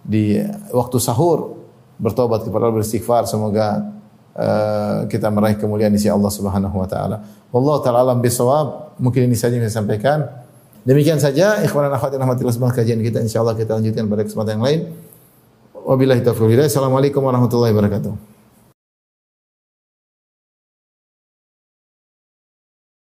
di 0.03 0.35
waktu 0.75 0.97
sahur 0.99 1.55
bertobat 1.95 2.43
kepada 2.43 2.67
Allah 2.67 2.75
beristighfar 2.83 3.23
semoga 3.23 3.87
uh, 4.35 5.07
kita 5.07 5.31
meraih 5.31 5.55
kemuliaan 5.55 5.95
di 5.95 5.99
sisi 5.99 6.11
Allah 6.11 6.29
Subhanahu 6.29 6.75
wa 6.75 6.87
taala. 6.87 7.23
Wallahu 7.55 7.79
taala 7.79 8.03
alam 8.03 8.19
bisawab. 8.19 8.99
Mungkin 8.99 9.25
ini 9.25 9.37
saja 9.39 9.57
yang 9.57 9.65
saya 9.65 9.81
sampaikan. 9.81 10.27
Demikian 10.83 11.15
saja 11.15 11.63
ikhwan 11.63 11.87
dan 11.87 11.95
akhwat 11.95 12.11
rahmatillah 12.11 12.51
subhanahu 12.51 12.75
kajian 12.75 12.99
kita 12.99 13.23
insyaallah 13.23 13.55
kita 13.55 13.79
lanjutkan 13.79 14.03
pada 14.11 14.27
kesempatan 14.27 14.59
yang 14.59 14.65
lain. 14.67 14.79
Wabillahi 15.79 16.19
taufiq. 16.27 16.59
Assalamualaikum 16.59 17.23
warahmatullahi 17.23 17.71
wabarakatuh. 17.71 18.32